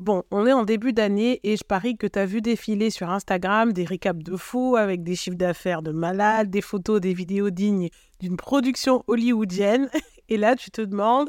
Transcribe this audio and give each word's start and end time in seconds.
Bon, 0.00 0.22
on 0.30 0.46
est 0.46 0.52
en 0.54 0.64
début 0.64 0.94
d'année 0.94 1.40
et 1.42 1.58
je 1.58 1.62
parie 1.62 1.98
que 1.98 2.06
tu 2.06 2.18
as 2.18 2.24
vu 2.24 2.40
défiler 2.40 2.88
sur 2.88 3.10
Instagram 3.10 3.74
des 3.74 3.84
récaps 3.84 4.24
de 4.24 4.34
fous 4.34 4.76
avec 4.76 5.02
des 5.02 5.14
chiffres 5.14 5.36
d'affaires 5.36 5.82
de 5.82 5.92
malades, 5.92 6.48
des 6.48 6.62
photos, 6.62 7.02
des 7.02 7.12
vidéos 7.12 7.50
dignes 7.50 7.90
d'une 8.18 8.38
production 8.38 9.04
hollywoodienne. 9.08 9.90
Et 10.30 10.38
là, 10.38 10.56
tu 10.56 10.70
te 10.70 10.80
demandes 10.80 11.28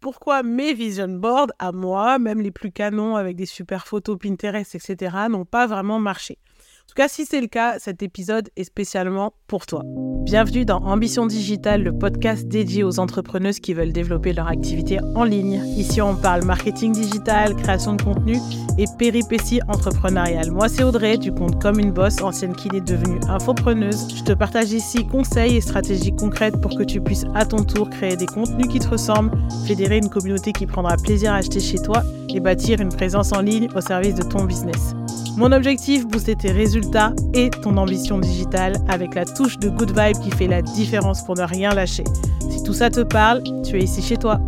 pourquoi 0.00 0.42
mes 0.42 0.72
vision 0.72 1.06
boards 1.06 1.52
à 1.58 1.70
moi, 1.70 2.18
même 2.18 2.40
les 2.40 2.50
plus 2.50 2.72
canons 2.72 3.16
avec 3.16 3.36
des 3.36 3.44
super 3.44 3.86
photos 3.86 4.16
Pinterest, 4.18 4.74
etc., 4.74 5.14
n'ont 5.28 5.44
pas 5.44 5.66
vraiment 5.66 6.00
marché. 6.00 6.38
En 6.82 6.94
tout 6.94 6.94
cas, 6.96 7.08
si 7.08 7.24
c'est 7.24 7.40
le 7.40 7.46
cas, 7.46 7.78
cet 7.78 8.02
épisode 8.02 8.50
est 8.56 8.64
spécialement 8.64 9.32
pour 9.46 9.64
toi. 9.64 9.82
Bienvenue 10.24 10.66
dans 10.66 10.78
Ambition 10.78 11.26
Digitale, 11.26 11.82
le 11.82 11.96
podcast 11.96 12.46
dédié 12.46 12.84
aux 12.84 12.98
entrepreneuses 12.98 13.60
qui 13.60 13.72
veulent 13.72 13.92
développer 13.92 14.32
leur 14.32 14.48
activité 14.48 14.98
en 15.14 15.24
ligne. 15.24 15.62
Ici, 15.78 16.02
on 16.02 16.16
parle 16.16 16.44
marketing 16.44 16.92
digital, 16.92 17.54
création 17.56 17.94
de 17.94 18.02
contenu 18.02 18.36
et 18.78 18.84
péripéties 18.98 19.60
entrepreneuriales. 19.68 20.50
Moi, 20.50 20.68
c'est 20.68 20.82
Audrey, 20.82 21.16
du 21.16 21.32
compte 21.32 21.62
Comme 21.62 21.78
une 21.78 21.92
Bosse, 21.92 22.20
ancienne 22.20 22.54
kiné 22.54 22.80
devenue 22.80 23.20
infopreneuse. 23.28 24.14
Je 24.14 24.24
te 24.24 24.32
partage 24.32 24.72
ici 24.72 25.06
conseils 25.06 25.56
et 25.56 25.60
stratégies 25.62 26.14
concrètes 26.14 26.60
pour 26.60 26.76
que 26.76 26.82
tu 26.82 27.00
puisses 27.00 27.24
à 27.34 27.46
ton 27.46 27.64
tour 27.64 27.88
créer 27.88 28.16
des 28.16 28.26
contenus 28.26 28.68
qui 28.68 28.80
te 28.80 28.88
ressemblent, 28.88 29.32
fédérer 29.66 29.98
une 29.98 30.10
communauté 30.10 30.52
qui 30.52 30.66
prendra 30.66 30.96
plaisir 30.96 31.32
à 31.32 31.36
acheter 31.36 31.60
chez 31.60 31.78
toi 31.78 32.02
et 32.28 32.40
bâtir 32.40 32.80
une 32.80 32.90
présence 32.90 33.32
en 33.32 33.40
ligne 33.40 33.68
au 33.74 33.80
service 33.80 34.14
de 34.14 34.24
ton 34.24 34.44
business. 34.44 34.94
Mon 35.36 35.50
objectif, 35.50 36.06
booster 36.06 36.36
tes 36.36 36.52
résultats 36.52 37.14
et 37.32 37.48
ton 37.48 37.78
ambition 37.78 38.18
digitale 38.18 38.74
avec 38.88 39.14
la 39.14 39.24
touche 39.24 39.58
de 39.58 39.70
good 39.70 39.98
vibe 39.98 40.18
qui 40.22 40.30
fait 40.30 40.46
la 40.46 40.60
différence 40.60 41.24
pour 41.24 41.36
ne 41.36 41.42
rien 41.42 41.74
lâcher. 41.74 42.04
Si 42.50 42.62
tout 42.62 42.74
ça 42.74 42.90
te 42.90 43.00
parle, 43.00 43.42
tu 43.64 43.76
es 43.76 43.82
ici 43.82 44.02
chez 44.02 44.18
toi. 44.18 44.40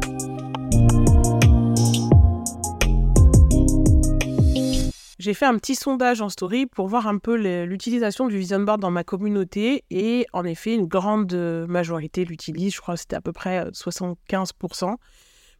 J'ai 5.19 5.33
fait 5.33 5.47
un 5.47 5.57
petit 5.57 5.75
sondage 5.75 6.21
en 6.21 6.29
story 6.29 6.67
pour 6.67 6.87
voir 6.87 7.07
un 7.07 7.17
peu 7.17 7.35
l'utilisation 7.65 8.29
du 8.29 8.37
vision 8.37 8.61
board 8.61 8.79
dans 8.79 8.91
ma 8.91 9.05
communauté 9.05 9.85
et 9.91 10.27
en 10.35 10.45
effet 10.45 10.75
une 10.75 10.87
grande 10.87 11.33
majorité 11.67 12.27
l'utilise, 12.27 12.75
je 12.75 12.81
crois 12.83 12.95
que 12.95 13.01
c'était 13.01 13.17
à 13.17 13.23
peu 13.23 13.33
près 13.33 13.65
75%. 13.71 14.97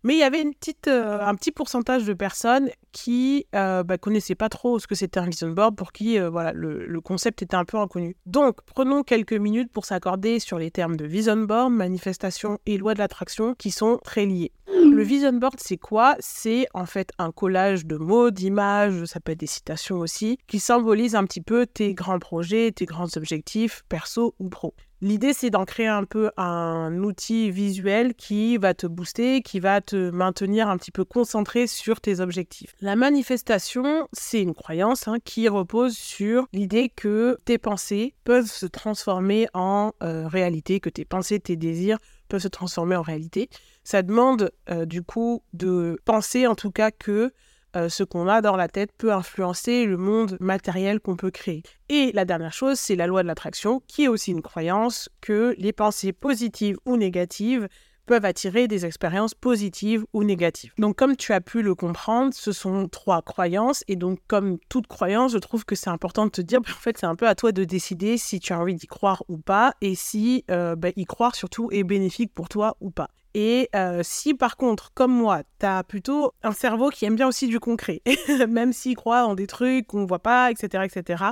Mais 0.05 0.15
il 0.15 0.19
y 0.19 0.23
avait 0.23 0.45
euh, 0.87 1.19
un 1.23 1.35
petit 1.35 1.51
pourcentage 1.51 2.05
de 2.05 2.13
personnes 2.13 2.69
qui 2.93 3.47
ne 3.55 3.59
euh, 3.59 3.83
bah, 3.83 3.97
connaissaient 3.97 4.35
pas 4.35 4.51
trop 4.51 4.79
ce 4.79 4.87
que 4.87 4.95
c'était 4.95 5.19
un 5.19 5.27
vision 5.27 5.49
board, 5.49 5.75
pour 5.75 5.93
qui 5.93 6.19
euh, 6.19 6.29
voilà, 6.29 6.53
le, 6.53 7.01
concept 7.01 7.41
était 7.43 7.57
un 7.57 7.65
peu 7.65 7.79
inconnu. 7.79 8.15
Donc, 8.27 8.59
prenons 8.67 9.03
quelques 9.03 9.33
minutes 9.33 9.73
pour 9.73 9.87
s'accorder 9.87 10.41
sur 10.41 10.59
les 10.59 10.71
termes 10.71 10.97
de 10.97 11.07
vision 11.07 11.39
board, 11.39 11.73
manifestation 11.73 12.59
et 12.67 12.77
loi 12.77 12.93
de 12.93 12.99
l'attraction 12.99 13.55
qui 13.55 13.71
sont 13.71 13.99
très 14.05 14.27
liés. 14.27 14.53
Le 14.69 15.03
vision 15.03 15.33
board, 15.33 15.57
c'est 15.59 15.79
quoi? 15.79 16.17
C'est 16.21 16.67
en 16.75 16.85
fait 16.85 17.11
un 17.19 17.33
collage 17.33 17.87
de 17.87 17.97
mots, 17.97 18.31
d'images, 18.31 19.07
ça 19.07 19.21
peut 19.21 19.33
être 19.33 19.41
des 19.41 19.47
citations 19.47 20.01
aussi, 20.01 20.39
qui 20.47 20.61
symbolisent 20.61 21.15
un 21.15 21.25
petit 21.25 21.41
peu 21.41 21.67
tes 21.67 21.95
grands 21.95 22.19
projets, 22.19 22.73
tes 22.73 22.85
grands 22.85 23.17
objectifs, 23.17 23.83
perso 23.89 24.35
ou 24.39 24.51
pro. 24.51 24.75
L'idée, 25.01 25.33
c'est 25.33 25.51
d'en 25.51 25.65
créer 25.65 25.87
un 25.87 26.05
peu 26.05 26.31
un 26.37 27.03
outil 27.03 27.51
visuel 27.51 28.15
qui 28.15 28.57
va 28.57 28.75
te 28.75 28.87
booster, 28.87 29.43
qui 29.43 29.61
va 29.61 29.81
te 29.81 30.11
maintenir 30.11 30.69
un 30.69 30.79
petit 30.79 30.93
peu 30.93 31.05
concentré 31.05 31.67
sur 31.67 32.01
tes 32.01 32.21
objectifs. 32.21 32.75
La 32.81 32.97
manifestation, 32.97 34.09
c'est 34.13 34.41
une 34.41 34.55
croyance 34.55 35.09
hein, 35.09 35.17
qui 35.25 35.49
repose 35.49 35.97
sur 35.97 36.47
l'idée 36.53 36.91
que 36.95 37.39
tes 37.45 37.59
pensées 37.59 38.15
peuvent 38.25 38.47
se 38.47 38.67
transformer 38.67 39.47
en 39.53 39.93
euh, 40.03 40.27
réalité, 40.27 40.81
que 40.81 40.91
tes 40.91 41.05
pensées, 41.05 41.41
tes 41.41 41.57
désirs 41.57 41.99
peuvent 42.29 42.41
se 42.41 42.49
transformer 42.49 42.97
en 42.97 43.03
réalité. 43.03 43.51
Ça 43.83 44.03
demande 44.03 44.53
euh, 44.71 44.87
du 44.87 45.03
coup 45.03 45.43
de 45.53 45.99
penser 46.05 46.47
en 46.47 46.55
tout 46.55 46.71
cas 46.71 46.91
que 46.91 47.33
euh, 47.77 47.89
ce 47.89 48.05
qu'on 48.05 48.29
a 48.29 48.41
dans 48.41 48.57
la 48.57 48.69
tête 48.69 48.91
peut 48.97 49.13
influencer 49.13 49.85
le 49.87 49.97
monde 49.97 50.37
matériel 50.41 51.01
qu'on 51.01 51.17
peut 51.17 51.31
créer. 51.31 51.63
Et 51.89 52.13
la 52.13 52.25
dernière 52.25 52.53
chose, 52.53 52.79
c'est 52.79 52.97
la 52.97 53.07
loi 53.07 53.23
de 53.23 53.29
l'attraction, 53.29 53.83
qui 53.87 54.05
est 54.05 54.09
aussi 54.09 54.31
une 54.31 54.43
croyance 54.43 55.09
que 55.21 55.55
les 55.59 55.73
pensées 55.73 56.13
positives 56.13 56.77
ou 56.87 56.97
négatives 56.97 57.69
peuvent 58.07 58.25
attirer 58.25 58.69
des 58.69 58.87
expériences 58.87 59.35
positives 59.35 60.05
ou 60.13 60.25
négatives. 60.25 60.73
Donc 60.79 60.97
comme 60.97 61.17
tu 61.17 61.33
as 61.33 61.41
pu 61.41 61.63
le 61.63 61.75
comprendre, 61.75 62.35
ce 62.35 62.53
sont 62.53 62.89
trois 62.89 63.23
croyances 63.23 63.85
et 63.89 63.97
donc 63.97 64.19
comme 64.27 64.59
toute 64.69 64.87
croyance, 64.87 65.33
je 65.33 65.39
trouve 65.39 65.65
que 65.65 65.75
c'est 65.75 65.91
important 65.91 66.27
de 66.27 66.31
te 66.31 66.41
dire, 66.41 66.61
en 66.69 66.81
fait 66.81 66.99
c'est 66.99 67.07
un 67.07 67.17
peu 67.17 67.27
à 67.27 67.35
toi 67.35 67.53
de 67.53 67.65
décider 67.65 68.19
si 68.19 68.41
tu 68.41 68.53
as 68.53 68.59
envie 68.59 68.75
d'y 68.75 68.87
croire 68.87 69.23
ou 69.29 69.39
pas 69.39 69.75
et 69.81 69.95
si 69.95 70.45
euh, 70.51 70.77
bah, 70.77 70.91
y 70.97 71.05
croire 71.05 71.35
surtout 71.35 71.69
est 71.73 71.85
bénéfique 71.85 72.33
pour 72.35 72.49
toi 72.49 72.77
ou 72.81 72.91
pas. 72.91 73.09
Et 73.35 73.69
euh, 73.75 74.01
si 74.05 74.33
par 74.33 74.57
contre, 74.57 74.93
comme 74.95 75.13
moi, 75.13 75.43
tu 75.59 75.67
as 75.67 75.83
plutôt 75.83 76.33
un 76.45 76.53
cerveau 76.53 76.89
qui 76.91 77.05
aime 77.05 77.17
bien 77.17 77.27
aussi 77.27 77.49
du 77.49 77.59
concret, 77.59 78.01
même 78.49 78.73
s'il 78.73 78.95
croit 78.95 79.25
en 79.25 79.35
des 79.35 79.49
trucs 79.49 79.89
qu'on 79.89 80.07
voit 80.07 80.21
pas, 80.21 80.53
etc., 80.53 80.85
etc., 80.85 81.25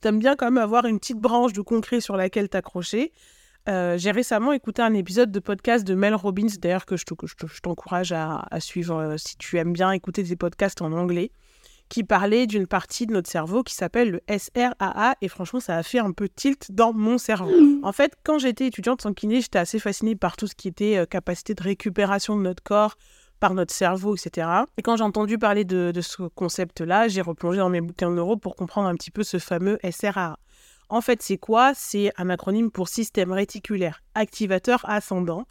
tu 0.00 0.08
aimes 0.08 0.18
bien 0.18 0.36
quand 0.36 0.46
même 0.46 0.62
avoir 0.62 0.86
une 0.86 0.98
petite 0.98 1.18
branche 1.18 1.52
de 1.52 1.60
concret 1.60 2.00
sur 2.00 2.16
laquelle 2.16 2.48
t'accrocher. 2.48 3.12
Euh, 3.68 3.98
j'ai 3.98 4.10
récemment 4.10 4.52
écouté 4.52 4.80
un 4.80 4.94
épisode 4.94 5.30
de 5.30 5.38
podcast 5.38 5.86
de 5.86 5.94
Mel 5.94 6.14
Robbins, 6.14 6.46
d'ailleurs 6.58 6.86
que 6.86 6.96
je 6.96 7.04
t'encourage 7.62 8.12
à, 8.12 8.42
suivre 8.58 8.96
euh, 8.96 9.16
si 9.18 9.36
tu 9.36 9.58
aimes 9.58 9.74
bien 9.74 9.92
écouter 9.92 10.22
des 10.22 10.36
podcasts 10.36 10.80
en 10.80 10.92
anglais 10.92 11.30
qui 11.90 12.04
parlait 12.04 12.46
d'une 12.46 12.66
partie 12.66 13.06
de 13.06 13.12
notre 13.12 13.28
cerveau 13.28 13.62
qui 13.62 13.74
s'appelle 13.74 14.10
le 14.10 14.38
SRAA. 14.38 15.16
Et 15.20 15.28
franchement, 15.28 15.60
ça 15.60 15.76
a 15.76 15.82
fait 15.82 15.98
un 15.98 16.12
peu 16.12 16.28
tilt 16.28 16.72
dans 16.72 16.94
mon 16.94 17.18
cerveau. 17.18 17.52
En 17.82 17.92
fait, 17.92 18.14
quand 18.24 18.38
j'étais 18.38 18.66
étudiante 18.68 19.04
en 19.04 19.12
kiné, 19.12 19.40
j'étais 19.40 19.58
assez 19.58 19.78
fascinée 19.78 20.14
par 20.14 20.36
tout 20.36 20.46
ce 20.46 20.54
qui 20.54 20.68
était 20.68 20.96
euh, 20.96 21.04
capacité 21.04 21.54
de 21.54 21.62
récupération 21.62 22.36
de 22.36 22.42
notre 22.42 22.62
corps 22.62 22.96
par 23.40 23.54
notre 23.54 23.74
cerveau, 23.74 24.14
etc. 24.14 24.46
Et 24.76 24.82
quand 24.82 24.96
j'ai 24.96 25.02
entendu 25.02 25.38
parler 25.38 25.64
de, 25.64 25.92
ce 26.00 26.22
concept-là, 26.22 27.08
j'ai 27.08 27.22
replongé 27.22 27.58
dans 27.58 27.70
mes 27.70 27.80
bouquins 27.80 28.10
de 28.10 28.14
neuro 28.14 28.36
pour 28.36 28.54
comprendre 28.54 28.86
un 28.86 28.94
petit 28.94 29.10
peu 29.10 29.24
ce 29.24 29.38
fameux 29.38 29.78
SRAA. 29.90 30.38
En 30.90 31.00
fait, 31.00 31.22
c'est 31.22 31.38
quoi? 31.38 31.72
C'est 31.74 32.12
un 32.18 32.30
acronyme 32.30 32.70
pour 32.70 32.88
système 32.88 33.32
réticulaire 33.32 34.02
activateur 34.14 34.84
ascendant. 34.88 35.46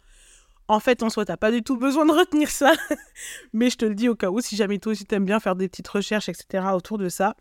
En 0.70 0.78
fait, 0.78 1.02
en 1.02 1.10
soi, 1.10 1.24
t'as 1.24 1.36
pas 1.36 1.50
du 1.50 1.64
tout 1.64 1.76
besoin 1.76 2.06
de 2.06 2.12
retenir 2.12 2.48
ça. 2.48 2.70
Mais 3.52 3.70
je 3.70 3.76
te 3.76 3.84
le 3.84 3.96
dis 3.96 4.08
au 4.08 4.14
cas 4.14 4.30
où, 4.30 4.40
si 4.40 4.54
jamais 4.54 4.78
toi 4.78 4.92
aussi 4.92 5.04
t'aimes 5.04 5.24
bien 5.24 5.40
faire 5.40 5.56
des 5.56 5.66
petites 5.66 5.88
recherches, 5.88 6.28
etc. 6.28 6.64
autour 6.76 6.96
de 6.96 7.08
ça. 7.08 7.34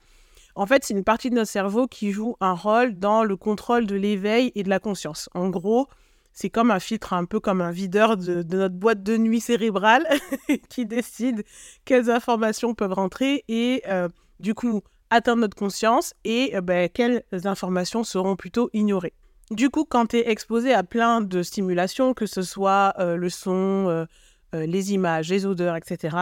En 0.55 0.65
fait, 0.65 0.83
c'est 0.83 0.95
une 0.95 1.03
partie 1.03 1.29
de 1.29 1.35
notre 1.35 1.51
cerveau 1.51 1.85
qui 1.85 2.11
joue 2.11 2.35
un 2.39 2.53
rôle 2.53 2.97
dans 2.97 3.23
le 3.23 3.37
contrôle 3.37 3.85
de 3.85 3.93
l'éveil 3.93 4.51
et 4.55 4.63
de 4.63 4.69
la 4.69 4.79
conscience. 4.79 5.29
En 5.35 5.49
gros, 5.49 5.87
c'est 6.33 6.49
comme 6.49 6.71
un 6.71 6.79
filtre, 6.79 7.13
un 7.13 7.25
peu 7.25 7.39
comme 7.39 7.61
un 7.61 7.69
videur 7.69 8.17
de, 8.17 8.41
notre 8.51 8.73
boîte 8.73 9.03
de 9.03 9.15
nuit 9.15 9.41
cérébrale 9.41 10.07
qui 10.69 10.87
décide 10.87 11.43
quelles 11.85 12.09
informations 12.09 12.73
peuvent 12.73 12.93
rentrer 12.93 13.45
et 13.47 13.83
euh, 13.89 14.09
du 14.39 14.55
coup 14.55 14.81
atteindre 15.11 15.41
notre 15.41 15.55
conscience 15.55 16.15
et 16.23 16.55
euh, 16.55 16.61
ben, 16.61 16.89
quelles 16.89 17.23
informations 17.43 18.03
seront 18.03 18.35
plutôt 18.35 18.71
ignorées. 18.73 19.13
Du 19.51 19.71
coup, 19.71 19.83
quand 19.83 20.07
tu 20.07 20.17
es 20.17 20.29
exposé 20.29 20.73
à 20.73 20.83
plein 20.83 21.21
de 21.21 21.41
stimulations, 21.41 22.13
que 22.13 22.27
ce 22.27 22.43
soit 22.43 22.93
euh, 22.99 23.15
le 23.15 23.29
son, 23.29 23.87
euh, 23.89 24.05
euh, 24.53 24.65
les 24.67 24.93
images, 24.93 25.29
les 25.29 25.47
odeurs, 25.47 25.75
etc., 25.75 26.15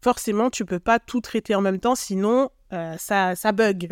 forcément, 0.00 0.48
tu 0.48 0.64
peux 0.64 0.78
pas 0.78 0.98
tout 0.98 1.20
traiter 1.20 1.54
en 1.54 1.60
même 1.60 1.78
temps, 1.78 1.94
sinon 1.94 2.50
ça, 2.98 3.36
ça 3.36 3.52
bug. 3.52 3.88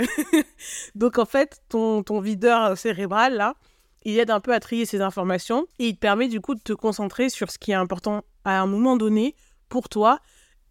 Donc 0.96 1.18
en 1.18 1.24
fait, 1.24 1.62
ton, 1.68 2.02
videur 2.20 2.76
cérébral, 2.76 3.36
là, 3.36 3.54
il 4.02 4.18
aide 4.18 4.30
un 4.30 4.40
peu 4.40 4.52
à 4.52 4.58
trier 4.58 4.86
ces 4.86 5.00
informations 5.00 5.66
et 5.78 5.86
il 5.86 5.94
te 5.94 6.00
permet 6.00 6.26
du 6.26 6.40
coup 6.40 6.56
de 6.56 6.60
te 6.60 6.72
concentrer 6.72 7.28
sur 7.28 7.52
ce 7.52 7.58
qui 7.58 7.70
est 7.70 7.76
important 7.76 8.24
à 8.44 8.60
un 8.60 8.66
moment 8.66 8.96
donné 8.96 9.36
pour 9.68 9.88
toi 9.88 10.18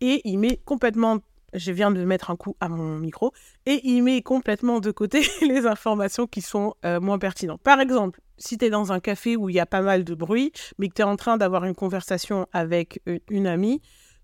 et 0.01 0.19
il 0.25 0.39
met 0.39 0.57
complètement 0.57 1.19
je 1.53 1.72
viens 1.72 1.91
de 1.91 2.03
mettre 2.03 2.31
un 2.31 2.35
coup 2.35 2.56
à 2.59 2.69
mon 2.69 2.97
micro, 2.97 3.31
et 3.66 3.81
il 3.84 4.01
met 4.03 4.22
complètement 4.22 4.79
de 4.79 4.91
côté 4.91 5.22
les 5.41 5.66
informations 5.66 6.28
qui 6.28 6.41
sont 6.41 6.75
euh, 6.85 7.00
moins 7.00 7.19
pertinentes. 7.19 7.62
Par 7.62 7.79
exemple, 7.79 8.22
si 8.38 8.57
tu 8.57 8.66
es 8.66 8.69
dans 8.69 8.91
un 8.91 9.00
café 9.00 9.35
où 9.35 9.50
il 9.50 9.56
y 9.56 9.59
a 9.59 9.66
pas 9.66 9.81
mal 9.81 10.03
de 10.03 10.16
bruit, 10.16 10.51
mais 10.78 10.88
que 10.89 10.95
tu 10.95 11.01
es 11.01 11.06
en 11.06 11.16
train 11.16 11.38
d'avoir 11.38 11.66
une 11.66 11.75
conversation 11.75 12.47
avec 12.53 13.01
euh, 13.07 13.19
une 13.29 13.47
amie, 13.47 13.81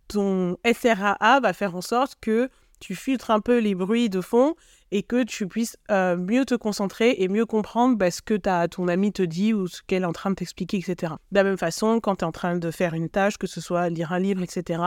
ton 0.08 0.58
SRAA 0.66 1.40
va 1.42 1.54
faire 1.54 1.76
en 1.76 1.82
sorte 1.82 2.16
que 2.22 2.50
tu 2.80 2.96
filtres 2.96 3.32
un 3.32 3.40
peu 3.40 3.58
les 3.60 3.76
bruits 3.76 4.10
de 4.10 4.22
fond 4.22 4.56
et 4.92 5.04
que 5.04 5.24
tu 5.24 5.48
puisses 5.48 5.78
euh, 5.92 6.16
mieux 6.16 6.46
te 6.46 6.56
concentrer 6.56 7.16
et 7.20 7.28
mieux 7.28 7.46
comprendre 7.46 7.98
bah, 7.98 8.12
ce 8.12 8.22
que 8.22 8.36
ton 8.68 8.88
ami 8.88 9.12
te 9.12 9.24
dit 9.24 9.54
ou 9.54 9.68
ce 9.68 9.82
qu'elle 9.86 10.04
est 10.04 10.08
en 10.08 10.14
train 10.14 10.30
de 10.30 10.36
t'expliquer, 10.36 10.78
etc. 10.78 11.14
De 11.32 11.38
la 11.38 11.44
même 11.44 11.58
façon, 11.58 12.00
quand 12.00 12.18
tu 12.18 12.22
es 12.22 12.28
en 12.28 12.32
train 12.32 12.58
de 12.58 12.72
faire 12.72 12.94
une 12.94 13.10
tâche, 13.10 13.38
que 13.38 13.48
ce 13.48 13.60
soit 13.60 13.90
lire 13.90 14.14
un 14.14 14.20
livre, 14.20 14.44
etc., 14.44 14.82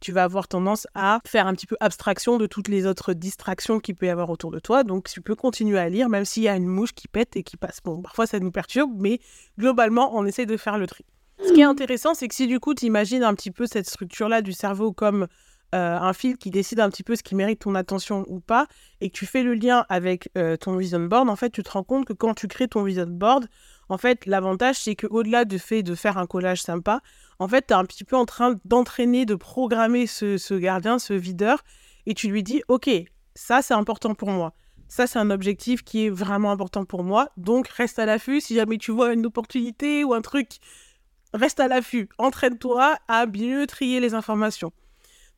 tu 0.00 0.12
vas 0.12 0.24
avoir 0.24 0.48
tendance 0.48 0.86
à 0.94 1.20
faire 1.26 1.46
un 1.46 1.54
petit 1.54 1.66
peu 1.66 1.76
abstraction 1.80 2.36
de 2.38 2.46
toutes 2.46 2.68
les 2.68 2.86
autres 2.86 3.12
distractions 3.12 3.80
qu'il 3.80 3.94
peut 3.94 4.06
y 4.06 4.10
avoir 4.10 4.30
autour 4.30 4.50
de 4.50 4.58
toi. 4.58 4.84
Donc, 4.84 5.08
tu 5.08 5.20
peux 5.20 5.34
continuer 5.34 5.78
à 5.78 5.88
lire, 5.88 6.08
même 6.08 6.24
s'il 6.24 6.42
y 6.42 6.48
a 6.48 6.56
une 6.56 6.66
mouche 6.66 6.92
qui 6.92 7.08
pète 7.08 7.36
et 7.36 7.42
qui 7.42 7.56
passe. 7.56 7.80
Bon, 7.84 8.02
parfois, 8.02 8.26
ça 8.26 8.38
nous 8.38 8.50
perturbe, 8.50 8.92
mais 8.96 9.20
globalement, 9.58 10.16
on 10.16 10.24
essaie 10.26 10.46
de 10.46 10.56
faire 10.56 10.78
le 10.78 10.86
tri. 10.86 11.04
Ce 11.44 11.52
qui 11.52 11.60
est 11.60 11.64
intéressant, 11.64 12.14
c'est 12.14 12.28
que 12.28 12.34
si 12.34 12.46
du 12.46 12.60
coup, 12.60 12.74
tu 12.74 12.86
imagines 12.86 13.22
un 13.22 13.34
petit 13.34 13.50
peu 13.50 13.66
cette 13.66 13.86
structure-là 13.86 14.42
du 14.42 14.52
cerveau 14.52 14.92
comme 14.92 15.26
euh, 15.74 15.98
un 15.98 16.12
fil 16.12 16.38
qui 16.38 16.50
décide 16.50 16.80
un 16.80 16.88
petit 16.88 17.02
peu 17.02 17.16
ce 17.16 17.22
qui 17.22 17.34
mérite 17.34 17.60
ton 17.60 17.74
attention 17.74 18.24
ou 18.28 18.40
pas, 18.40 18.66
et 19.00 19.10
que 19.10 19.16
tu 19.16 19.26
fais 19.26 19.42
le 19.42 19.54
lien 19.54 19.84
avec 19.88 20.30
euh, 20.38 20.56
ton 20.56 20.76
vision 20.76 21.00
board, 21.00 21.28
en 21.28 21.36
fait, 21.36 21.50
tu 21.50 21.62
te 21.62 21.70
rends 21.70 21.82
compte 21.82 22.06
que 22.06 22.12
quand 22.12 22.34
tu 22.34 22.48
crées 22.48 22.68
ton 22.68 22.84
vision 22.84 23.06
board, 23.06 23.46
en 23.88 23.98
fait, 23.98 24.26
l'avantage, 24.26 24.76
c'est 24.76 24.96
qu'au-delà 24.96 25.44
du 25.44 25.58
fait 25.58 25.82
de 25.82 25.94
faire 25.94 26.18
un 26.18 26.26
collage 26.26 26.62
sympa, 26.62 27.00
en 27.38 27.48
fait, 27.48 27.68
tu 27.68 27.72
es 27.72 27.76
un 27.76 27.84
petit 27.84 28.04
peu 28.04 28.16
en 28.16 28.24
train 28.24 28.58
d'entraîner, 28.64 29.26
de 29.26 29.34
programmer 29.34 30.06
ce, 30.06 30.54
gardien, 30.54 30.98
ce 30.98 31.12
videur. 31.12 31.62
et 32.06 32.14
tu 32.14 32.28
lui 32.28 32.42
dis, 32.42 32.62
OK, 32.68 32.90
ça 33.34 33.62
c'est 33.62 33.74
important 33.74 34.14
pour 34.14 34.30
moi. 34.30 34.54
Ça, 34.88 35.06
c'est 35.06 35.18
un 35.18 35.30
objectif 35.30 35.82
qui 35.82 36.06
est 36.06 36.10
vraiment 36.10 36.52
important 36.52 36.84
pour 36.84 37.02
moi. 37.02 37.30
Donc, 37.36 37.68
reste 37.68 37.98
à 37.98 38.06
l'affût. 38.06 38.40
Si 38.40 38.54
jamais 38.54 38.78
tu 38.78 38.92
vois 38.92 39.12
une 39.12 39.26
opportunité 39.26 40.04
ou 40.04 40.14
un 40.14 40.20
truc, 40.20 40.60
reste 41.34 41.58
à 41.58 41.66
l'affût. 41.66 42.08
Entraîne-toi 42.18 42.96
à 43.08 43.26
mieux 43.26 43.66
trier 43.66 43.98
les 43.98 44.14
informations. 44.14 44.72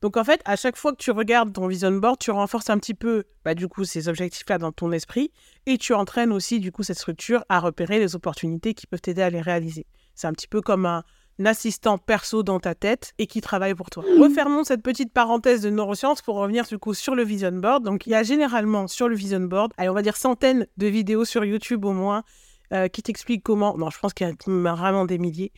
Donc 0.01 0.17
en 0.17 0.25
fait, 0.25 0.41
à 0.45 0.57
chaque 0.57 0.77
fois 0.77 0.93
que 0.93 0.99
tu 0.99 1.11
regardes 1.11 1.53
ton 1.53 1.67
vision 1.67 1.91
board, 1.91 2.19
tu 2.19 2.31
renforces 2.31 2.71
un 2.71 2.79
petit 2.79 2.95
peu, 2.95 3.25
bah, 3.45 3.55
du 3.55 3.67
coup, 3.69 3.85
ces 3.85 4.09
objectifs-là 4.09 4.59
dans 4.59 4.73
ton 4.73 4.93
esprit 4.93 5.33
et 5.67 5.77
tu 5.77 5.93
entraînes 5.93 6.33
aussi, 6.33 6.61
du 6.61 6.71
coup, 6.71 6.83
cette 6.83 6.99
structure 6.99 7.45
à 7.49 7.59
repérer 7.59 7.99
les 7.99 8.15
opportunités 8.15 8.75
qui 8.75 8.87
peuvent 8.87 9.01
t'aider 9.01 9.23
à 9.23 9.31
les 9.31 9.41
réaliser. 9.41 9.87
C'est 10.15 10.27
un 10.27 10.33
petit 10.33 10.49
peu 10.49 10.61
comme 10.61 10.87
un, 10.87 11.05
assistant 11.45 11.99
perso 11.99 12.43
dans 12.43 12.59
ta 12.59 12.75
tête 12.75 13.13
et 13.19 13.29
qui 13.29 13.41
travaille 13.41 13.73
pour 13.73 13.91
toi. 13.91 14.03
Refermons 14.19 14.65
cette 14.65 14.83
petite 14.83 15.13
parenthèse 15.13 15.61
de 15.61 15.71
neurosciences 15.71 16.21
pour 16.21 16.35
revenir 16.35 16.65
du 16.65 16.79
coup 16.79 16.95
sur 16.95 17.15
le 17.15 17.23
vision 17.23 17.53
board. 17.53 17.85
Donc 17.85 18.09
il 18.09 18.11
y 18.11 18.17
a 18.17 18.25
généralement 18.25 18.89
sur 18.89 19.09
le 19.09 19.15
vision 19.15 19.39
board, 19.39 19.73
allez, 19.77 19.89
on 19.89 19.95
va 19.95 20.03
dire 20.03 20.17
centaines 20.17 20.67
de 20.79 20.87
vidéos 20.89 21.25
sur 21.25 21.45
YouTube 21.45 21.85
au 21.85 21.93
moins 21.93 22.25
euh, 22.73 22.89
qui 22.89 23.05
t'expliquent 23.05 23.45
comment. 23.45 23.79
Non, 23.79 23.89
je 23.89 24.01
pense 24.01 24.15
qu'il 24.15 24.27
y 24.27 24.31
a 24.31 24.75
vraiment 24.75 25.05
des 25.05 25.19
milliers 25.19 25.53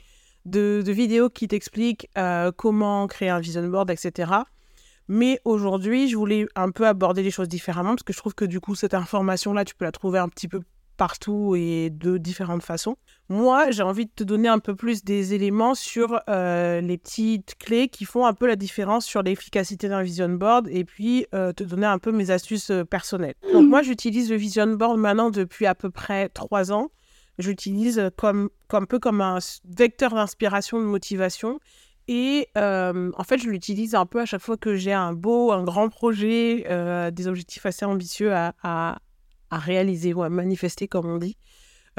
de, 0.47 0.83
vidéos 0.87 1.31
qui 1.31 1.49
t'expliquent 1.49 2.09
euh, 2.19 2.53
comment 2.55 3.07
créer 3.07 3.29
un 3.29 3.41
vision 3.41 3.67
board, 3.69 3.91
etc. 3.91 4.33
Mais 5.09 5.41
aujourd'hui, 5.45 6.09
je 6.09 6.17
voulais 6.17 6.47
un 6.55 6.71
peu 6.71 6.87
aborder 6.87 7.23
les 7.23 7.31
choses 7.31 7.49
différemment 7.49 7.91
parce 7.91 8.05
que 8.05 8.13
je 8.13 8.19
trouve 8.19 8.35
que 8.35 8.45
du 8.45 8.61
coup, 8.61 8.75
cette 8.75 8.95
information-là, 8.95 9.65
tu 9.65 9.75
peux 9.75 9.85
la 9.85 9.93
trouver 9.93 10.19
un 10.19 10.29
petit 10.29 10.47
peu 10.47 10.61
partout 10.97 11.57
et 11.57 11.89
de 11.89 12.19
différentes 12.19 12.63
façons. 12.63 12.97
Moi, 13.31 13.71
j'ai 13.71 13.83
envie 13.83 14.05
de 14.05 14.11
te 14.15 14.23
donner 14.23 14.49
un 14.49 14.59
peu 14.59 14.77
plus 14.77 15.03
des 15.03 15.33
éléments 15.33 15.75
sur 15.75 16.21
euh, 16.29 16.83
les 16.83 16.99
petites 16.99 17.57
clés 17.59 17.89
qui 17.89 18.05
font 18.05 18.27
un 18.27 18.35
peu 18.35 18.47
la 18.47 18.55
différence 18.55 19.07
sur 19.07 19.23
l'efficacité 19.23 19.89
d'un 19.89 20.03
vision 20.03 20.29
board 20.29 20.69
et 20.71 20.85
puis 20.85 21.27
euh, 21.35 21.53
te 21.55 21.65
donner 21.65 21.87
un 21.87 21.99
peu 21.99 22.13
mes 22.13 22.31
astuces 22.31 22.71
personnelles. 22.91 23.35
Donc 23.53 23.67
moi, 23.67 23.83
j'utilise 23.83 24.31
le 24.31 24.37
vision 24.37 24.67
board 24.67 24.99
maintenant 24.99 25.31
depuis 25.31 25.65
à 25.65 25.75
peu 25.75 25.91
près 25.91 26.29
trois 26.29 26.71
ans 26.71 26.91
j'utilise 27.41 28.11
comme, 28.17 28.51
comme 28.69 28.85
un 28.85 28.87
peu 28.87 28.99
comme 28.99 29.21
un 29.21 29.39
vecteur 29.65 30.15
d'inspiration, 30.15 30.79
de 30.79 30.85
motivation. 30.85 31.61
Et 32.09 32.49
euh, 32.59 33.13
en 33.17 33.23
fait, 33.23 33.39
je 33.39 33.49
l'utilise 33.49 33.95
un 33.95 34.05
peu 34.05 34.21
à 34.21 34.27
chaque 34.27 34.41
fois 34.41 34.57
que 34.57 34.75
j'ai 34.75 34.93
un 34.93 35.13
beau, 35.13 35.53
un 35.53 35.63
grand 35.63 35.89
projet, 35.89 36.67
euh, 36.69 37.13
des 37.13 37.29
objectifs 37.29 37.67
assez 37.67 37.85
ambitieux 37.85 38.35
à, 38.35 38.55
à, 38.65 38.99
réaliser 39.53 40.13
ou 40.13 40.23
à 40.23 40.29
manifester, 40.29 40.89
comme 40.89 41.07
on 41.07 41.19
dit. 41.19 41.37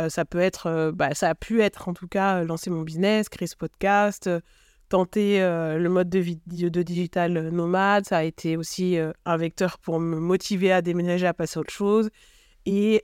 Euh, 0.02 0.10
ça 0.10 0.26
peut 0.26 0.40
être, 0.40 0.92
bah, 0.94 1.14
ça 1.14 1.30
a 1.30 1.36
pu 1.36 1.62
être 1.62 1.88
en 1.88 1.94
tout 1.94 2.08
cas 2.08 2.44
lancer 2.44 2.70
mon 2.70 2.82
business, 2.82 3.30
créer 3.30 3.48
ce 3.48 3.56
podcast, 3.56 4.30
tenter 4.90 5.40
le 5.40 5.88
mode 5.88 6.10
de, 6.10 6.20
vie, 6.20 6.42
de 6.46 6.84
digital 6.84 7.50
nomade. 7.50 8.06
Ça 8.06 8.18
a 8.18 8.24
été 8.24 8.58
aussi 8.58 8.98
un 9.26 9.38
vecteur 9.38 9.78
pour 9.78 10.02
me 10.02 10.20
motiver 10.20 10.74
à 10.74 10.82
déménager, 10.82 11.26
à 11.26 11.34
passer 11.34 11.58
à 11.58 11.62
autre 11.62 11.72
chose 11.72 12.10
et 12.66 13.04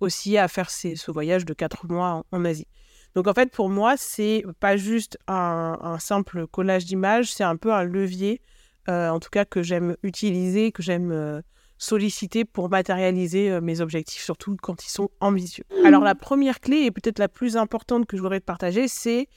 aussi 0.00 0.38
à 0.38 0.48
faire 0.48 0.70
ce 0.70 1.10
voyage 1.10 1.44
de 1.44 1.54
quatre 1.54 1.86
mois 1.86 2.24
en, 2.30 2.44
Asie. 2.44 2.66
Donc 3.14 3.26
en 3.26 3.34
fait, 3.34 3.50
pour 3.50 3.68
moi, 3.68 3.96
c'est 3.96 4.44
pas 4.60 4.76
juste 4.76 5.18
un, 5.26 5.96
simple 5.98 6.46
collage 6.46 6.84
d'images, 6.84 7.32
c'est 7.32 7.44
un 7.44 7.56
peu 7.56 7.72
un 7.72 7.84
levier, 7.84 8.40
en 8.88 9.20
tout 9.20 9.30
cas 9.30 9.44
que 9.44 9.62
j'aime 9.62 9.96
utiliser, 10.02 10.72
que 10.72 10.82
j'aime 10.82 11.42
solliciter 11.78 12.44
pour 12.44 12.70
matérialiser 12.70 13.60
mes 13.60 13.80
objectifs, 13.80 14.22
surtout 14.22 14.56
quand 14.60 14.84
ils 14.84 14.90
sont 14.90 15.10
ambitieux. 15.20 15.64
Alors 15.84 16.02
la 16.02 16.14
première 16.14 16.60
clé, 16.60 16.82
et 16.84 16.90
peut-être 16.90 17.18
la 17.18 17.28
plus 17.28 17.56
importante 17.56 18.06
que 18.06 18.16
je 18.16 18.22
voudrais 18.22 18.40
partager, 18.40 18.88
c'est 18.88 19.28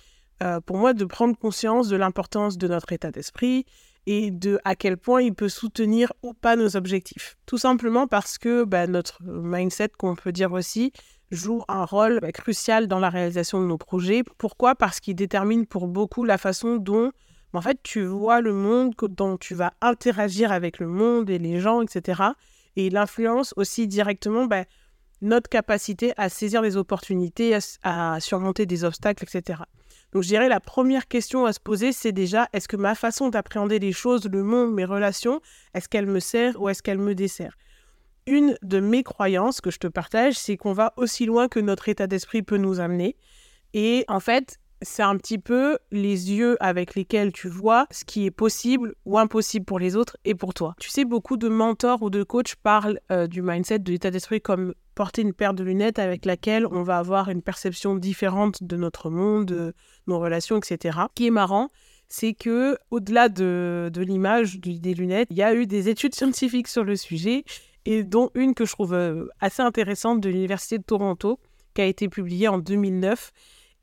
pour 0.66 0.78
moi 0.78 0.94
de 0.94 1.06
prendre 1.06 1.38
conscience 1.38 1.88
de 1.88 1.98
l'importance 1.98 2.58
de 2.58 2.68
notre 2.68 2.92
état 2.94 3.12
d'esprit 3.12 3.66
et 4.08 4.32
de 4.32 4.60
à 4.64 4.76
quel 4.76 4.98
point 4.98 5.22
il 5.22 5.34
peut 5.34 5.50
soutenir 5.50 6.14
ou 6.22 6.34
pas 6.34 6.56
nos 6.56 6.76
objectifs. 6.76 7.38
Tout 7.46 7.58
simplement 7.58 8.08
parce 8.08 8.38
que 8.38 8.64
bah, 8.64 8.88
notre 8.88 9.24
mindset, 9.24 9.90
qu'on 9.98 10.16
peut 10.16 10.32
dire 10.32 10.52
aussi, 10.52 10.92
joue 11.32 11.64
un 11.68 11.86
rôle 11.86 12.20
bah, 12.22 12.32
crucial 12.32 12.88
dans 12.88 13.00
la 13.00 13.10
réalisation 13.10 13.62
de 13.62 13.66
nos 13.66 13.78
projets. 13.78 14.24
Pourquoi? 14.38 14.76
Parce 14.76 15.00
qu'il 15.00 15.16
détermine 15.16 15.66
pour 15.66 15.88
beaucoup 15.88 16.24
la 16.24 16.38
façon 16.38 16.78
dont 16.78 17.12
en 17.54 17.62
fait, 17.62 17.80
tu 17.84 18.04
vois 18.04 18.42
le 18.42 18.54
monde, 18.54 18.94
dont 19.02 19.38
tu 19.38 19.56
vas 19.56 19.72
interagir 19.82 20.52
avec 20.52 20.80
le 20.80 20.88
monde 20.88 21.30
et 21.30 21.40
les 21.40 21.60
gens, 21.60 21.82
etc. 21.82 22.22
Et 22.76 22.88
il 22.88 22.98
influence 22.98 23.54
aussi 23.56 23.88
directement 23.88 24.46
bah, 24.46 24.66
notre 25.22 25.50
capacité 25.50 26.14
à 26.18 26.28
saisir 26.28 26.62
des 26.62 26.76
opportunités, 26.76 27.58
à 27.84 28.20
surmonter 28.20 28.66
des 28.66 28.84
obstacles, 28.84 29.24
etc. 29.24 29.60
Donc 30.16 30.24
je 30.24 30.30
dirais 30.30 30.48
la 30.48 30.62
première 30.62 31.10
question 31.10 31.46
à 31.46 31.52
se 31.52 31.60
poser, 31.60 31.92
c'est 31.92 32.14
déjà 32.14 32.48
est-ce 32.54 32.70
que 32.70 32.78
ma 32.78 32.96
façon 32.96 33.28
d'appréhender 33.28 33.80
les 33.80 33.92
choses, 33.92 34.30
le 34.32 34.44
monde, 34.44 34.74
mes 34.74 34.86
relations, 34.86 35.42
est-ce 35.74 35.90
qu'elle 35.90 36.06
me 36.06 36.22
sert 36.22 36.58
ou 36.62 36.70
est-ce 36.70 36.82
qu'elle 36.82 37.00
me 37.00 37.14
dessert 37.14 37.58
Une 38.26 38.58
de 38.62 38.80
mes 38.80 39.04
croyances 39.04 39.60
que 39.60 39.72
je 39.72 39.78
te 39.78 39.88
partage, 39.88 40.36
c'est 40.36 40.56
qu'on 40.56 40.72
va 40.72 40.94
aussi 40.96 41.26
loin 41.26 41.50
que 41.50 41.60
notre 41.60 41.90
état 41.90 42.08
d'esprit 42.08 42.44
peut 42.44 42.56
nous 42.56 42.80
amener. 42.80 43.18
Et 43.74 44.06
en 44.08 44.22
fait, 44.22 44.58
c'est 44.82 45.04
un 45.04 45.18
petit 45.18 45.38
peu 45.38 45.80
les 45.92 46.32
yeux 46.32 46.56
avec 46.62 46.96
lesquels 46.96 47.34
tu 47.34 47.50
vois 47.50 47.86
ce 47.92 48.06
qui 48.06 48.26
est 48.26 48.32
possible 48.32 48.96
ou 49.04 49.20
impossible 49.20 49.66
pour 49.66 49.80
les 49.80 49.98
autres 49.98 50.16
et 50.24 50.34
pour 50.34 50.54
toi. 50.54 50.76
Tu 50.80 50.90
sais, 50.90 51.04
beaucoup 51.04 51.36
de 51.36 51.50
mentors 51.50 52.02
ou 52.04 52.10
de 52.10 52.24
coachs 52.24 52.56
parlent 52.56 53.02
euh, 53.12 53.28
du 53.28 53.42
mindset, 53.42 53.80
de 53.80 53.92
l'état 53.92 54.12
d'esprit 54.12 54.40
comme 54.40 54.76
porter 54.96 55.22
une 55.22 55.34
paire 55.34 55.54
de 55.54 55.64
lunettes 55.64 56.00
avec 56.00 56.26
laquelle 56.26 56.66
on 56.68 56.82
va 56.82 56.98
avoir 56.98 57.30
une 57.30 57.42
perception 57.42 57.96
différente 57.96 58.64
de 58.64 58.78
notre 58.78 59.10
monde, 59.10 59.46
de 59.46 59.74
nos 60.08 60.20
relations, 60.20 60.58
etc. 60.58 60.98
Ce 61.10 61.14
qui 61.14 61.28
est 61.28 61.32
marrant, 61.32 61.70
c'est 62.08 62.34
que 62.34 62.78
au-delà 62.92 63.30
de, 63.30 63.92
l'image 63.96 64.60
des 64.60 64.94
lunettes, 64.94 65.28
il 65.32 65.38
y 65.38 65.44
a 65.44 65.54
eu 65.54 65.68
des 65.68 65.90
études 65.90 66.16
scientifiques 66.16 66.68
sur 66.68 66.84
le 66.84 66.96
sujet, 66.96 67.44
et 67.86 68.04
dont 68.04 68.32
une 68.34 68.56
que 68.56 68.66
je 68.66 68.72
trouve 68.72 68.94
euh, 68.94 69.28
assez 69.40 69.62
intéressante 69.62 70.22
de 70.22 70.30
l'Université 70.30 70.80
de 70.80 70.84
Toronto, 70.84 71.40
qui 71.76 71.82
a 71.82 71.86
été 71.86 72.10
publiée 72.10 72.48
en 72.48 72.58
2009 72.58 73.32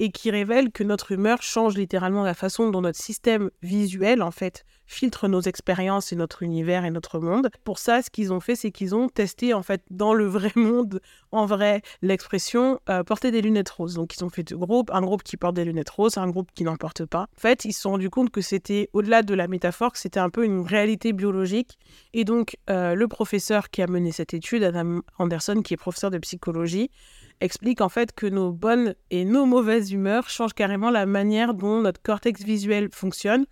et 0.03 0.11
qui 0.11 0.33
révèle 0.33 0.73
que 0.73 0.83
notre 0.83 1.13
humeur 1.13 1.43
change 1.43 1.77
littéralement 1.77 2.25
la 2.25 2.35
façon 2.35 2.71
dont 2.71 2.81
notre 2.81 2.99
système 2.99 3.53
visuel, 3.63 4.21
en 4.21 4.33
fait, 4.33 4.65
filtre 4.85 5.29
nos 5.29 5.41
expériences 5.41 6.13
et 6.13 6.17
notre 6.17 6.43
univers 6.43 6.85
et 6.85 6.91
notre 6.91 7.21
monde. 7.21 7.51
Pour 7.63 7.79
ça, 7.79 8.03
ce 8.03 8.11
qu'ils 8.11 8.33
ont 8.33 8.41
fait, 8.41 8.57
c'est 8.57 8.73
qu'ils 8.73 8.97
ont 8.97 9.09
testé, 9.09 9.55
en 9.55 9.63
fait, 9.63 9.81
dans 9.91 10.13
le 10.13 10.27
vrai 10.27 10.51
monde, 10.57 11.01
en 11.31 11.47
vrai, 11.47 11.83
l'expression 12.03 12.81
euh, 12.89 13.05
porter 13.05 13.31
des 13.31 13.43
lunettes 13.43 13.71
roses. 13.71 13.95
Donc, 13.95 14.17
ils 14.17 14.25
ont 14.25 14.29
fait 14.29 14.43
deux 14.43 14.57
groupes, 14.57 14.91
un 14.93 15.03
groupe 15.03 15.23
qui 15.23 15.37
porte 15.37 15.55
des 15.55 15.65
lunettes 15.65 15.91
roses, 15.91 16.19
un 16.19 16.29
groupe 16.29 16.51
qui 16.53 16.65
n'en 16.65 16.75
porte 16.75 17.05
pas. 17.05 17.29
En 17.37 17.41
fait, 17.41 17.65
ils 17.65 17.73
se 17.73 17.83
sont 17.83 17.93
rendus 17.93 18.11
compte 18.11 18.31
que 18.31 18.41
c'était, 18.41 18.91
au-delà 18.95 19.23
de 19.23 19.35
la 19.35 19.47
métaphore, 19.47 19.93
que 19.93 20.01
c'était 20.01 20.19
un 20.19 20.31
peu 20.31 20.45
une 20.45 20.63
réalité 20.63 21.13
biologique. 21.13 21.79
Et 22.13 22.25
donc, 22.25 22.57
euh, 22.71 22.97
le 22.97 23.07
professeur 23.07 23.71
qui 23.71 23.83
a 23.83 23.87
mené 23.87 24.11
cette 24.11 24.35
étude, 24.35 24.65
Adam 24.65 25.03
Anderson, 25.21 25.63
qui 25.63 25.75
est 25.75 25.77
professeur 25.77 26.11
de 26.11 26.19
psychologie, 26.19 26.91
explique 27.43 27.81
en 27.81 27.89
fait 27.89 28.13
que 28.13 28.27
nos 28.27 28.53
bonnes 28.53 28.95
et 29.11 29.25
nos 29.25 29.47
mauvaises 29.47 29.93
humeurs 29.93 30.31
changent 30.31 30.55
carrément 30.55 30.91
la 30.91 31.07
manière 31.07 31.55
dont 31.55 31.81
notre 31.81 32.01
cortex 32.01 32.43
visuel 32.43 32.89
fonctionne. 32.93 33.47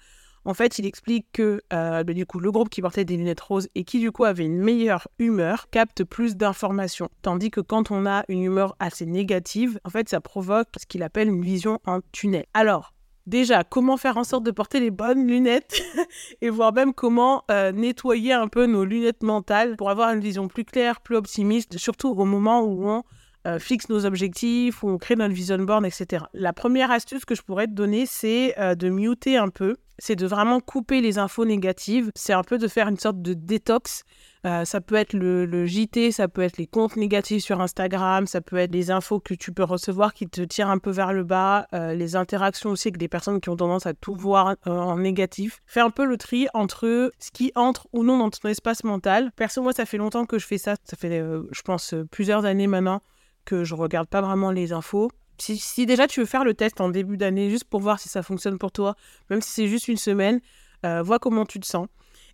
En 0.46 0.54
fait, 0.54 0.78
il 0.78 0.86
explique 0.86 1.26
que 1.32 1.60
euh, 1.72 2.02
bah, 2.02 2.14
du 2.14 2.24
coup, 2.24 2.40
le 2.40 2.50
groupe 2.50 2.70
qui 2.70 2.80
portait 2.80 3.04
des 3.04 3.16
lunettes 3.16 3.40
roses 3.40 3.68
et 3.74 3.84
qui 3.84 3.98
du 3.98 4.10
coup 4.10 4.24
avait 4.24 4.44
une 4.44 4.58
meilleure 4.58 5.06
humeur 5.18 5.68
capte 5.70 6.02
plus 6.02 6.36
d'informations, 6.36 7.10
tandis 7.20 7.50
que 7.50 7.60
quand 7.60 7.90
on 7.90 8.06
a 8.06 8.24
une 8.28 8.42
humeur 8.42 8.74
assez 8.78 9.04
négative, 9.04 9.78
en 9.84 9.90
fait, 9.90 10.08
ça 10.08 10.20
provoque 10.20 10.68
ce 10.78 10.86
qu'il 10.86 11.02
appelle 11.02 11.28
une 11.28 11.42
vision 11.42 11.78
en 11.84 12.00
tunnel. 12.12 12.46
Alors, 12.54 12.94
déjà, 13.26 13.64
comment 13.64 13.98
faire 13.98 14.16
en 14.16 14.24
sorte 14.24 14.44
de 14.44 14.50
porter 14.50 14.80
les 14.80 14.90
bonnes 14.90 15.26
lunettes 15.26 15.82
et 16.40 16.48
voir 16.48 16.72
même 16.72 16.94
comment 16.94 17.44
euh, 17.50 17.70
nettoyer 17.72 18.32
un 18.32 18.48
peu 18.48 18.64
nos 18.64 18.86
lunettes 18.86 19.22
mentales 19.22 19.76
pour 19.76 19.90
avoir 19.90 20.10
une 20.10 20.20
vision 20.20 20.48
plus 20.48 20.64
claire, 20.64 21.02
plus 21.02 21.16
optimiste, 21.16 21.76
surtout 21.76 22.08
au 22.08 22.24
moment 22.24 22.62
où 22.62 22.88
on 22.88 23.02
euh, 23.46 23.58
fixe 23.58 23.88
nos 23.88 24.04
objectifs, 24.04 24.84
on 24.84 24.98
crée 24.98 25.16
notre 25.16 25.32
vision 25.32 25.56
board, 25.58 25.86
etc. 25.86 26.24
La 26.34 26.52
première 26.52 26.90
astuce 26.90 27.24
que 27.24 27.34
je 27.34 27.40
pourrais 27.40 27.66
te 27.66 27.72
donner, 27.72 28.04
c'est 28.04 28.54
euh, 28.58 28.74
de 28.74 28.90
muter 28.90 29.38
un 29.38 29.48
peu, 29.48 29.78
c'est 29.98 30.14
de 30.14 30.26
vraiment 30.26 30.60
couper 30.60 31.00
les 31.00 31.16
infos 31.18 31.46
négatives, 31.46 32.10
c'est 32.14 32.34
un 32.34 32.42
peu 32.42 32.58
de 32.58 32.68
faire 32.68 32.88
une 32.88 32.98
sorte 32.98 33.22
de 33.22 33.32
détox. 33.32 34.02
Euh, 34.46 34.66
ça 34.66 34.82
peut 34.82 34.94
être 34.94 35.14
le, 35.14 35.66
JT, 35.66 36.12
ça 36.12 36.28
peut 36.28 36.42
être 36.42 36.58
les 36.58 36.66
comptes 36.66 36.96
négatifs 36.96 37.42
sur 37.42 37.62
Instagram, 37.62 38.26
ça 38.26 38.42
peut 38.42 38.56
être 38.56 38.72
les 38.72 38.90
infos 38.90 39.20
que 39.20 39.32
tu 39.32 39.52
peux 39.52 39.64
recevoir 39.64 40.12
qui 40.12 40.28
te 40.28 40.42
tirent 40.42 40.68
un 40.68 40.78
peu 40.78 40.90
vers 40.90 41.12
le 41.12 41.24
bas, 41.24 41.66
les 41.72 42.16
interactions 42.16 42.70
aussi 42.70 42.88
avec 42.88 42.96
des 42.96 43.08
personnes 43.08 43.40
qui 43.40 43.50
ont 43.50 43.56
tendance 43.56 43.84
à 43.84 43.92
tout 43.92 44.14
voir 44.14 44.56
en 44.64 44.96
négatif. 44.96 45.60
Fais 45.66 45.80
un 45.80 45.90
peu 45.90 46.06
le 46.06 46.16
tri 46.16 46.46
entre 46.54 47.12
ce 47.18 47.30
qui 47.30 47.52
entre 47.54 47.86
ou 47.92 48.02
non 48.02 48.16
dans 48.16 48.30
ton 48.30 48.48
espace 48.48 48.82
mental. 48.82 49.30
Perso, 49.36 49.62
moi, 49.62 49.74
ça 49.74 49.84
fait 49.84 49.98
longtemps 49.98 50.24
que 50.24 50.38
je 50.38 50.46
fais 50.46 50.58
ça, 50.58 50.76
ça 50.84 50.96
fait, 50.96 51.22
je 51.50 51.62
pense, 51.62 51.94
plusieurs 52.10 52.46
années 52.46 52.66
maintenant 52.66 53.02
que 53.50 53.64
je 53.64 53.74
regarde 53.74 54.06
pas 54.06 54.20
vraiment 54.20 54.52
les 54.52 54.72
infos. 54.72 55.10
Si, 55.38 55.86
déjà 55.86 56.06
tu 56.06 56.20
veux 56.20 56.26
faire 56.26 56.44
le 56.44 56.54
test 56.54 56.80
en 56.80 56.88
début 56.88 57.16
d'année 57.16 57.50
juste 57.50 57.64
pour 57.64 57.80
voir 57.80 57.98
si 57.98 58.08
ça 58.08 58.22
fonctionne 58.22 58.58
pour 58.58 58.70
toi, 58.70 58.94
même 59.28 59.40
si 59.40 59.50
c'est 59.50 59.66
juste 59.66 59.88
une 59.88 59.96
semaine, 59.96 60.40
euh, 60.86 61.02
vois 61.02 61.18
comment 61.18 61.44
tu 61.46 61.58
te 61.58 61.66
sens. 61.66 61.88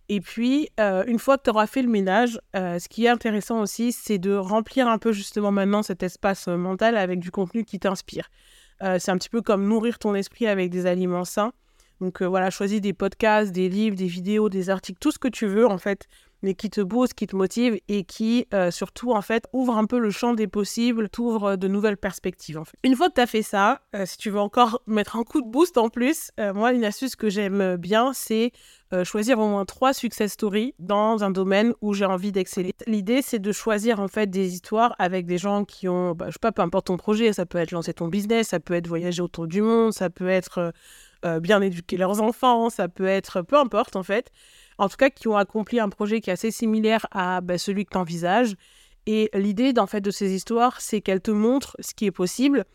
Et 0.09 0.21
puis, 0.21 0.69
euh, 0.79 1.03
une 1.07 1.17
fois 1.17 1.37
que 1.37 1.43
tu 1.43 1.49
auras 1.49 1.65
fait 1.65 1.81
le 1.81 1.89
ménage, 1.89 2.39
euh, 2.55 2.79
ce 2.79 2.87
qui 2.87 3.05
est 3.05 3.09
intéressant 3.09 3.61
aussi, 3.61 3.91
c'est 3.91 4.19
de 4.19 4.35
remplir 4.35 4.87
un 4.87 4.97
peu 4.99 5.11
justement 5.11 5.51
maintenant 5.51 5.83
cet 5.83 6.03
espace 6.03 6.47
mental 6.47 6.97
avec 6.97 7.19
du 7.19 7.31
contenu 7.31 7.65
qui 7.65 7.79
t'inspire. 7.79 8.29
c'est 8.79 9.09
un 9.09 9.17
petit 9.17 9.29
peu 9.29 9.41
comme 9.41 9.67
nourrir 9.67 9.97
ton 9.97 10.13
esprit 10.13 10.45
avec 10.45 10.69
des 10.69 10.85
aliments 10.85 11.25
sains. 11.25 11.51
Donc 11.99 12.21
voilà, 12.21 12.51
choisis 12.51 12.79
des 12.79 12.93
podcasts, 12.93 13.51
des 13.51 13.69
livres, 13.69 13.95
des 13.95 14.05
vidéos, 14.05 14.49
des 14.49 14.69
articles, 14.69 14.99
tout 14.99 15.11
ce 15.11 15.17
que 15.17 15.29
tu 15.29 15.47
veux 15.47 15.65
en 15.65 15.79
fait 15.79 16.07
mais 16.41 16.53
qui 16.53 16.69
te 16.69 16.81
booste, 16.81 17.13
qui 17.13 17.27
te 17.27 17.35
motive 17.35 17.79
et 17.87 18.03
qui 18.03 18.45
euh, 18.53 18.71
surtout 18.71 19.11
en 19.11 19.21
fait 19.21 19.47
ouvre 19.53 19.77
un 19.77 19.85
peu 19.85 19.99
le 19.99 20.11
champ 20.11 20.33
des 20.33 20.47
possibles, 20.47 21.09
t'ouvre 21.09 21.51
euh, 21.51 21.55
de 21.55 21.67
nouvelles 21.67 21.97
perspectives 21.97 22.57
en 22.57 22.65
fait. 22.65 22.77
Une 22.83 22.95
fois 22.95 23.09
que 23.09 23.15
tu 23.15 23.21
as 23.21 23.27
fait 23.27 23.41
ça, 23.41 23.81
euh, 23.95 24.05
si 24.05 24.17
tu 24.17 24.29
veux 24.29 24.39
encore 24.39 24.81
mettre 24.87 25.15
un 25.15 25.23
coup 25.23 25.41
de 25.41 25.49
boost 25.49 25.77
en 25.77 25.89
plus, 25.89 26.31
moi 26.37 26.71
une 26.71 26.83
astuce 26.83 27.15
que 27.15 27.29
j'aime 27.29 27.75
bien 27.77 28.13
c'est 28.13 28.51
choisir 29.03 29.39
au 29.39 29.47
moins 29.47 29.65
trois 29.65 29.93
success 29.93 30.31
stories 30.33 30.73
dans 30.79 31.23
un 31.23 31.29
domaine 31.29 31.73
où 31.81 31.93
j'ai 31.93 32.05
envie 32.05 32.31
d'exceller. 32.31 32.73
L'idée 32.85 33.21
c'est 33.21 33.39
de 33.39 33.51
choisir 33.51 33.99
en 33.99 34.07
fait 34.07 34.27
des 34.27 34.53
histoires 34.53 34.95
avec 34.97 35.25
des 35.25 35.37
gens 35.37 35.65
qui 35.65 35.89
ont, 35.89 36.13
bah, 36.13 36.27
je 36.27 36.33
sais 36.33 36.39
pas, 36.39 36.51
peu 36.51 36.61
importe 36.61 36.87
ton 36.87 36.97
projet, 36.97 37.33
ça 37.33 37.45
peut 37.45 37.57
être 37.57 37.71
lancer 37.71 37.93
ton 37.93 38.07
business, 38.07 38.49
ça 38.49 38.59
peut 38.59 38.75
être 38.75 38.87
voyager 38.87 39.21
autour 39.21 39.47
du 39.47 39.61
monde, 39.61 39.93
ça 39.93 40.09
peut 40.09 40.29
être 40.29 40.73
bien 41.41 41.61
éduquer 41.61 41.97
leurs 41.97 42.21
enfants, 42.21 42.69
ça 42.69 42.87
peut 42.87 43.07
être 43.07 43.41
peu 43.41 43.57
importe 43.57 43.95
en 43.95 44.03
fait 44.03 44.31
en 44.77 44.89
tout 44.89 44.97
cas 44.97 45.09
qui 45.09 45.27
ont 45.27 45.37
accompli 45.37 45.79
un 45.79 45.89
projet 45.89 46.21
qui 46.21 46.29
est 46.29 46.33
assez 46.33 46.51
similaire 46.51 47.05
à 47.11 47.41
bah, 47.41 47.57
celui 47.57 47.85
que 47.85 47.91
tu 47.91 47.97
envisages. 47.97 48.55
Et 49.05 49.29
l'idée 49.33 49.73
en 49.77 49.87
fait, 49.87 50.01
de 50.01 50.11
ces 50.11 50.33
histoires, 50.33 50.81
c'est 50.81 51.01
qu'elles 51.01 51.21
te 51.21 51.31
montrent 51.31 51.75
ce 51.79 51.93
qui 51.93 52.05
est 52.05 52.11
possible 52.11 52.65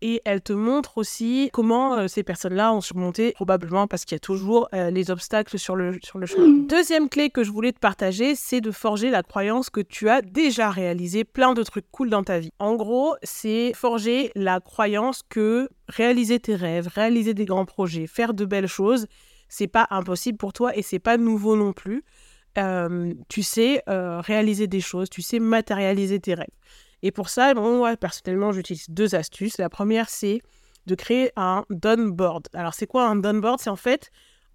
et 0.00 0.22
elles 0.24 0.40
te 0.40 0.52
montrent 0.52 0.98
aussi 0.98 1.50
comment 1.52 1.94
euh, 1.94 2.08
ces 2.08 2.22
personnes-là 2.22 2.72
ont 2.72 2.80
surmonté, 2.80 3.32
probablement 3.32 3.86
parce 3.86 4.04
qu'il 4.04 4.14
y 4.14 4.16
a 4.16 4.20
toujours 4.20 4.68
euh, 4.74 4.90
les 4.90 5.10
obstacles 5.10 5.58
sur 5.58 5.74
le, 5.76 5.98
sur 6.02 6.18
le 6.18 6.26
chemin. 6.26 6.64
Deuxième 6.68 7.08
clé 7.08 7.30
que 7.30 7.42
je 7.42 7.50
voulais 7.50 7.72
te 7.72 7.80
partager, 7.80 8.34
c'est 8.34 8.60
de 8.60 8.70
forger 8.70 9.10
la 9.10 9.22
croyance 9.22 9.70
que 9.70 9.80
tu 9.80 10.08
as 10.08 10.22
déjà 10.22 10.70
réalisé 10.70 11.24
plein 11.24 11.54
de 11.54 11.62
trucs 11.62 11.90
cool 11.90 12.10
dans 12.10 12.22
ta 12.22 12.38
vie. 12.38 12.50
En 12.58 12.76
gros, 12.76 13.14
c'est 13.22 13.72
forger 13.74 14.30
la 14.34 14.60
croyance 14.60 15.22
que 15.28 15.68
réaliser 15.88 16.38
tes 16.38 16.54
rêves, 16.54 16.88
réaliser 16.94 17.34
des 17.34 17.44
grands 17.44 17.64
projets, 17.64 18.06
faire 18.06 18.34
de 18.34 18.44
belles 18.44 18.68
choses, 18.68 19.06
c'est 19.48 19.66
pas 19.66 19.86
impossible 19.90 20.38
pour 20.38 20.52
toi 20.52 20.76
et 20.76 20.82
c'est 20.82 20.98
pas 20.98 21.16
nouveau 21.16 21.56
non 21.56 21.72
plus. 21.72 22.04
Euh, 22.56 23.14
tu 23.28 23.42
sais 23.42 23.82
euh, 23.88 24.20
réaliser 24.20 24.66
des 24.66 24.80
choses, 24.80 25.08
tu 25.10 25.22
sais 25.22 25.38
matérialiser 25.38 26.18
tes 26.18 26.34
rêves. 26.34 26.46
Et 27.02 27.12
pour 27.12 27.28
ça, 27.28 27.54
moi, 27.54 27.96
personnellement, 27.96 28.50
j'utilise 28.52 28.86
deux 28.88 29.14
astuces. 29.14 29.58
La 29.58 29.68
première, 29.68 30.08
c'est 30.08 30.40
de 30.86 30.94
créer 30.94 31.30
un 31.36 31.64
done 31.70 32.10
board. 32.10 32.48
Alors, 32.54 32.74
c'est 32.74 32.86
quoi 32.86 33.06
un 33.06 33.16
done 33.16 33.40
board? 33.40 33.60
C'est 33.60 33.70
en 33.70 33.76
fait, 33.76 34.10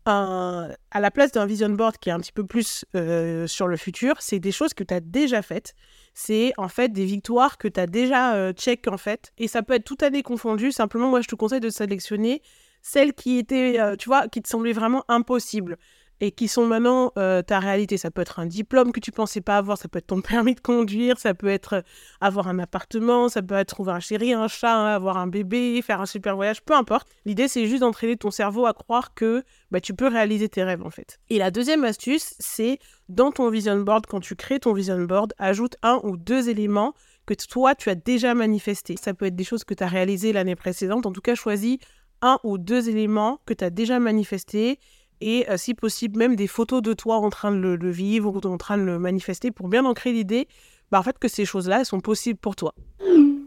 un, 0.06 0.70
à 0.92 1.00
la 1.00 1.12
place 1.12 1.32
d'un 1.32 1.46
vision 1.46 1.70
board 1.70 1.98
qui 1.98 2.10
est 2.10 2.12
un 2.12 2.20
petit 2.20 2.34
peu 2.34 2.46
plus 2.46 2.84
euh, 2.96 3.48
sur 3.48 3.68
le 3.68 3.78
futur, 3.78 4.16
c'est 4.20 4.40
des 4.40 4.52
choses 4.52 4.74
que 4.74 4.84
tu 4.84 4.94
as 4.94 5.00
déjà 5.00 5.42
faites. 5.42 5.74
C'est 6.14 6.52
en 6.58 6.68
fait 6.68 6.90
des 6.90 7.06
victoires 7.06 7.58
que 7.58 7.70
tu 7.70 7.80
as 7.80 7.88
déjà 7.88 8.52
check 8.54 8.88
en 8.90 8.98
fait. 8.98 9.32
Et 9.38 9.48
ça 9.48 9.64
peut 9.64 9.74
être 9.74 9.86
toute 9.86 10.04
année 10.04 10.24
confondue. 10.24 10.74
Simplement, 10.74 11.10
moi, 11.10 11.22
je 11.22 11.28
te 11.28 11.36
conseille 11.36 11.62
de 11.62 11.70
sélectionner 11.70 12.42
celles 12.84 13.14
qui 13.14 13.40
étaient, 13.40 13.80
euh, 13.80 13.96
tu 13.96 14.10
vois, 14.10 14.28
qui 14.28 14.42
te 14.42 14.48
semblaient 14.48 14.74
vraiment 14.74 15.04
impossibles 15.08 15.78
et 16.20 16.32
qui 16.32 16.48
sont 16.48 16.66
maintenant 16.66 17.12
euh, 17.18 17.42
ta 17.42 17.60
réalité. 17.60 17.98
Ça 17.98 18.12
peut 18.12 18.22
être 18.22 18.40
un 18.40 18.46
diplôme 18.46 18.92
que 18.92 19.00
tu 19.00 19.12
pensais 19.12 19.42
pas 19.42 19.58
avoir, 19.58 19.78
ça 19.78 19.88
peut 19.88 20.00
être 20.00 20.08
ton 20.08 20.22
permis 20.22 20.54
de 20.54 20.60
conduire, 20.60 21.18
ça 21.18 21.34
peut 21.34 21.48
être 21.48 21.74
euh, 21.74 21.82
avoir 22.22 22.48
un 22.50 22.60
appartement, 22.60 23.30
ça 23.30 23.42
peut 23.42 23.56
être 23.56 23.70
trouver 23.70 23.94
un 23.94 24.00
chéri, 24.00 24.34
un 24.34 24.48
chat, 24.48 24.76
hein, 24.76 24.96
avoir 24.96 25.18
un 25.18 25.28
bébé, 25.28 25.82
faire 25.82 26.02
un 26.02 26.06
super 26.06 26.36
voyage, 26.36 26.62
peu 26.62 26.76
importe. 26.76 27.08
L'idée, 27.26 27.48
c'est 27.48 27.66
juste 27.66 27.82
d'entraîner 27.82 28.18
ton 28.18 28.32
cerveau 28.32 28.66
à 28.66 28.74
croire 28.74 29.14
que 29.14 29.44
bah, 29.72 29.82
tu 29.82 29.94
peux 29.94 30.08
réaliser 30.08 30.50
tes 30.50 30.64
rêves 30.64 30.84
en 30.84 30.92
fait. 30.92 31.20
Et 31.30 31.40
la 31.40 31.52
deuxième 31.52 31.84
astuce, 31.86 32.36
c'est 32.40 32.80
dans 33.10 33.32
ton 33.32 33.50
vision 33.50 33.80
board, 33.80 34.06
quand 34.06 34.20
tu 34.20 34.36
crées 34.36 34.60
ton 34.60 34.74
vision 34.74 35.00
board, 35.02 35.34
ajoute 35.38 35.78
un 35.84 36.00
ou 36.04 36.18
deux 36.18 36.50
éléments 36.50 36.94
que 37.26 37.34
toi, 37.34 37.74
tu 37.76 37.90
as 37.90 37.96
déjà 37.96 38.34
manifestés. 38.34 38.96
Ça 39.02 39.14
peut 39.14 39.26
être 39.26 39.36
des 39.36 39.44
choses 39.46 39.64
que 39.64 39.74
tu 39.74 39.84
as 39.84 39.88
réalisées 39.88 40.34
l'année 40.34 40.56
précédente. 40.56 41.06
En 41.06 41.12
tout 41.12 41.22
cas, 41.22 41.36
choisis 41.36 41.78
un 42.24 42.40
ou 42.44 42.58
deux 42.58 42.90
éléments 42.90 43.40
que 43.46 43.54
tu 43.54 43.64
as 43.64 43.70
déjà 43.70 44.00
manifestés 44.00 44.80
et 45.22 45.48
euh, 45.50 45.58
si 45.58 45.76
possible 45.76 46.18
même 46.18 46.36
des 46.36 46.48
photos 46.48 46.82
de 46.82 46.94
toi 46.94 47.18
en 47.18 47.30
train 47.30 47.52
de 47.52 47.58
le, 47.58 47.92
vivre 47.92 48.34
ou 48.34 48.48
en 48.48 48.58
train 48.58 48.78
de 48.78 48.84
le 48.84 48.98
manifester 48.98 49.52
pour 49.52 49.68
bien 49.68 49.86
ancrer 49.86 50.12
l'idée 50.12 50.48
bah, 50.92 51.00
en 51.00 51.04
fait 51.04 51.20
que 51.20 51.28
ces 51.28 51.46
choses-là 51.46 51.86
sont 51.86 52.00
possibles 52.00 52.40
pour 52.40 52.56
toi. 52.56 52.74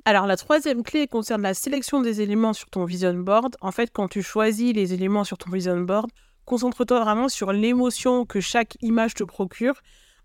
Alors 0.04 0.26
la 0.26 0.36
troisième 0.36 0.84
clé 0.84 1.08
concerne 1.08 1.42
la 1.42 1.54
sélection 1.54 2.00
des 2.00 2.20
éléments 2.20 2.52
sur 2.52 2.70
ton 2.70 2.84
vision 2.84 3.14
board. 3.14 3.56
En 3.60 3.72
fait, 3.72 3.90
quand 3.92 4.06
tu 4.06 4.22
choisis 4.22 4.72
les 4.72 4.94
éléments 4.94 5.24
sur 5.24 5.36
ton 5.36 5.50
vision 5.50 5.80
board, 5.80 6.10
concentre-toi 6.44 7.00
vraiment 7.00 7.28
sur 7.28 7.52
l'émotion 7.52 8.24
que 8.24 8.40
chaque 8.40 8.76
image 8.82 9.14
te 9.14 9.24
procure. 9.24 9.74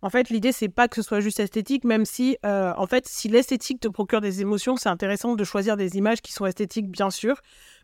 En 0.03 0.09
fait, 0.09 0.29
l'idée 0.29 0.51
c'est 0.51 0.69
pas 0.69 0.87
que 0.87 0.95
ce 0.95 1.03
soit 1.03 1.19
juste 1.19 1.39
esthétique, 1.39 1.83
même 1.83 2.05
si, 2.05 2.37
euh, 2.45 2.73
en 2.75 2.87
fait, 2.87 3.07
si 3.07 3.27
l'esthétique 3.27 3.79
te 3.79 3.87
procure 3.87 4.19
des 4.19 4.41
émotions, 4.41 4.75
c'est 4.75 4.89
intéressant 4.89 5.35
de 5.35 5.43
choisir 5.43 5.77
des 5.77 5.95
images 5.97 6.21
qui 6.21 6.33
sont 6.33 6.45
esthétiques, 6.45 6.89
bien 6.89 7.11
sûr. 7.11 7.39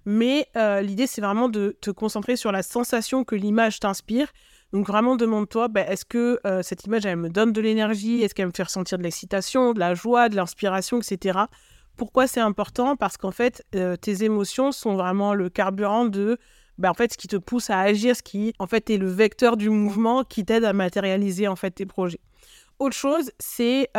Mais 0.05 0.47
euh, 0.55 0.81
l'idée, 0.81 1.05
c'est 1.05 1.21
vraiment 1.21 1.47
de 1.47 1.77
te 1.79 1.91
concentrer 1.91 2.35
sur 2.35 2.51
la 2.51 2.63
sensation 2.63 3.23
que 3.23 3.35
l'image 3.35 3.79
t'inspire. 3.79 4.27
Donc 4.73 4.87
vraiment, 4.87 5.15
demande-toi, 5.15 5.67
bah, 5.67 5.81
est-ce 5.81 6.05
que 6.05 6.39
euh, 6.45 6.63
cette 6.63 6.85
image, 6.85 7.05
elle 7.05 7.17
me 7.17 7.29
donne 7.29 7.53
de 7.53 7.61
l'énergie? 7.61 8.23
Est-ce 8.23 8.33
qu'elle 8.33 8.47
me 8.47 8.51
fait 8.55 8.63
ressentir 8.63 8.97
de 8.97 9.03
l'excitation, 9.03 9.73
de 9.73 9.79
la 9.79 9.93
joie, 9.93 10.27
de 10.29 10.35
l'inspiration, 10.35 10.99
etc. 10.99 11.39
Pourquoi 11.97 12.25
c'est 12.25 12.41
important? 12.41 12.95
Parce 12.95 13.17
qu'en 13.17 13.31
fait, 13.31 13.63
tes 14.01 14.23
émotions 14.23 14.71
sont 14.71 14.95
vraiment 14.95 15.33
le 15.33 15.49
carburant 15.49 16.05
de... 16.05 16.37
Bah, 16.77 16.91
en 16.91 16.93
fait, 16.93 17.13
ce 17.13 17.17
qui 17.17 17.27
te 17.27 17.37
pousse 17.37 17.69
à 17.69 17.79
agir, 17.79 18.15
ce 18.15 18.21
qui 18.23 18.53
en 18.59 18.67
fait 18.67 18.89
est 18.89 18.97
le 18.97 19.07
vecteur 19.07 19.57
du 19.57 19.69
mouvement 19.69 20.23
qui 20.23 20.45
t'aide 20.45 20.63
à 20.63 20.73
matérialiser 20.73 21.47
en 21.47 21.55
fait 21.55 21.71
tes 21.71 21.85
projets. 21.85 22.19
Autre 22.79 22.95
chose, 22.95 23.31
c'est 23.39 23.89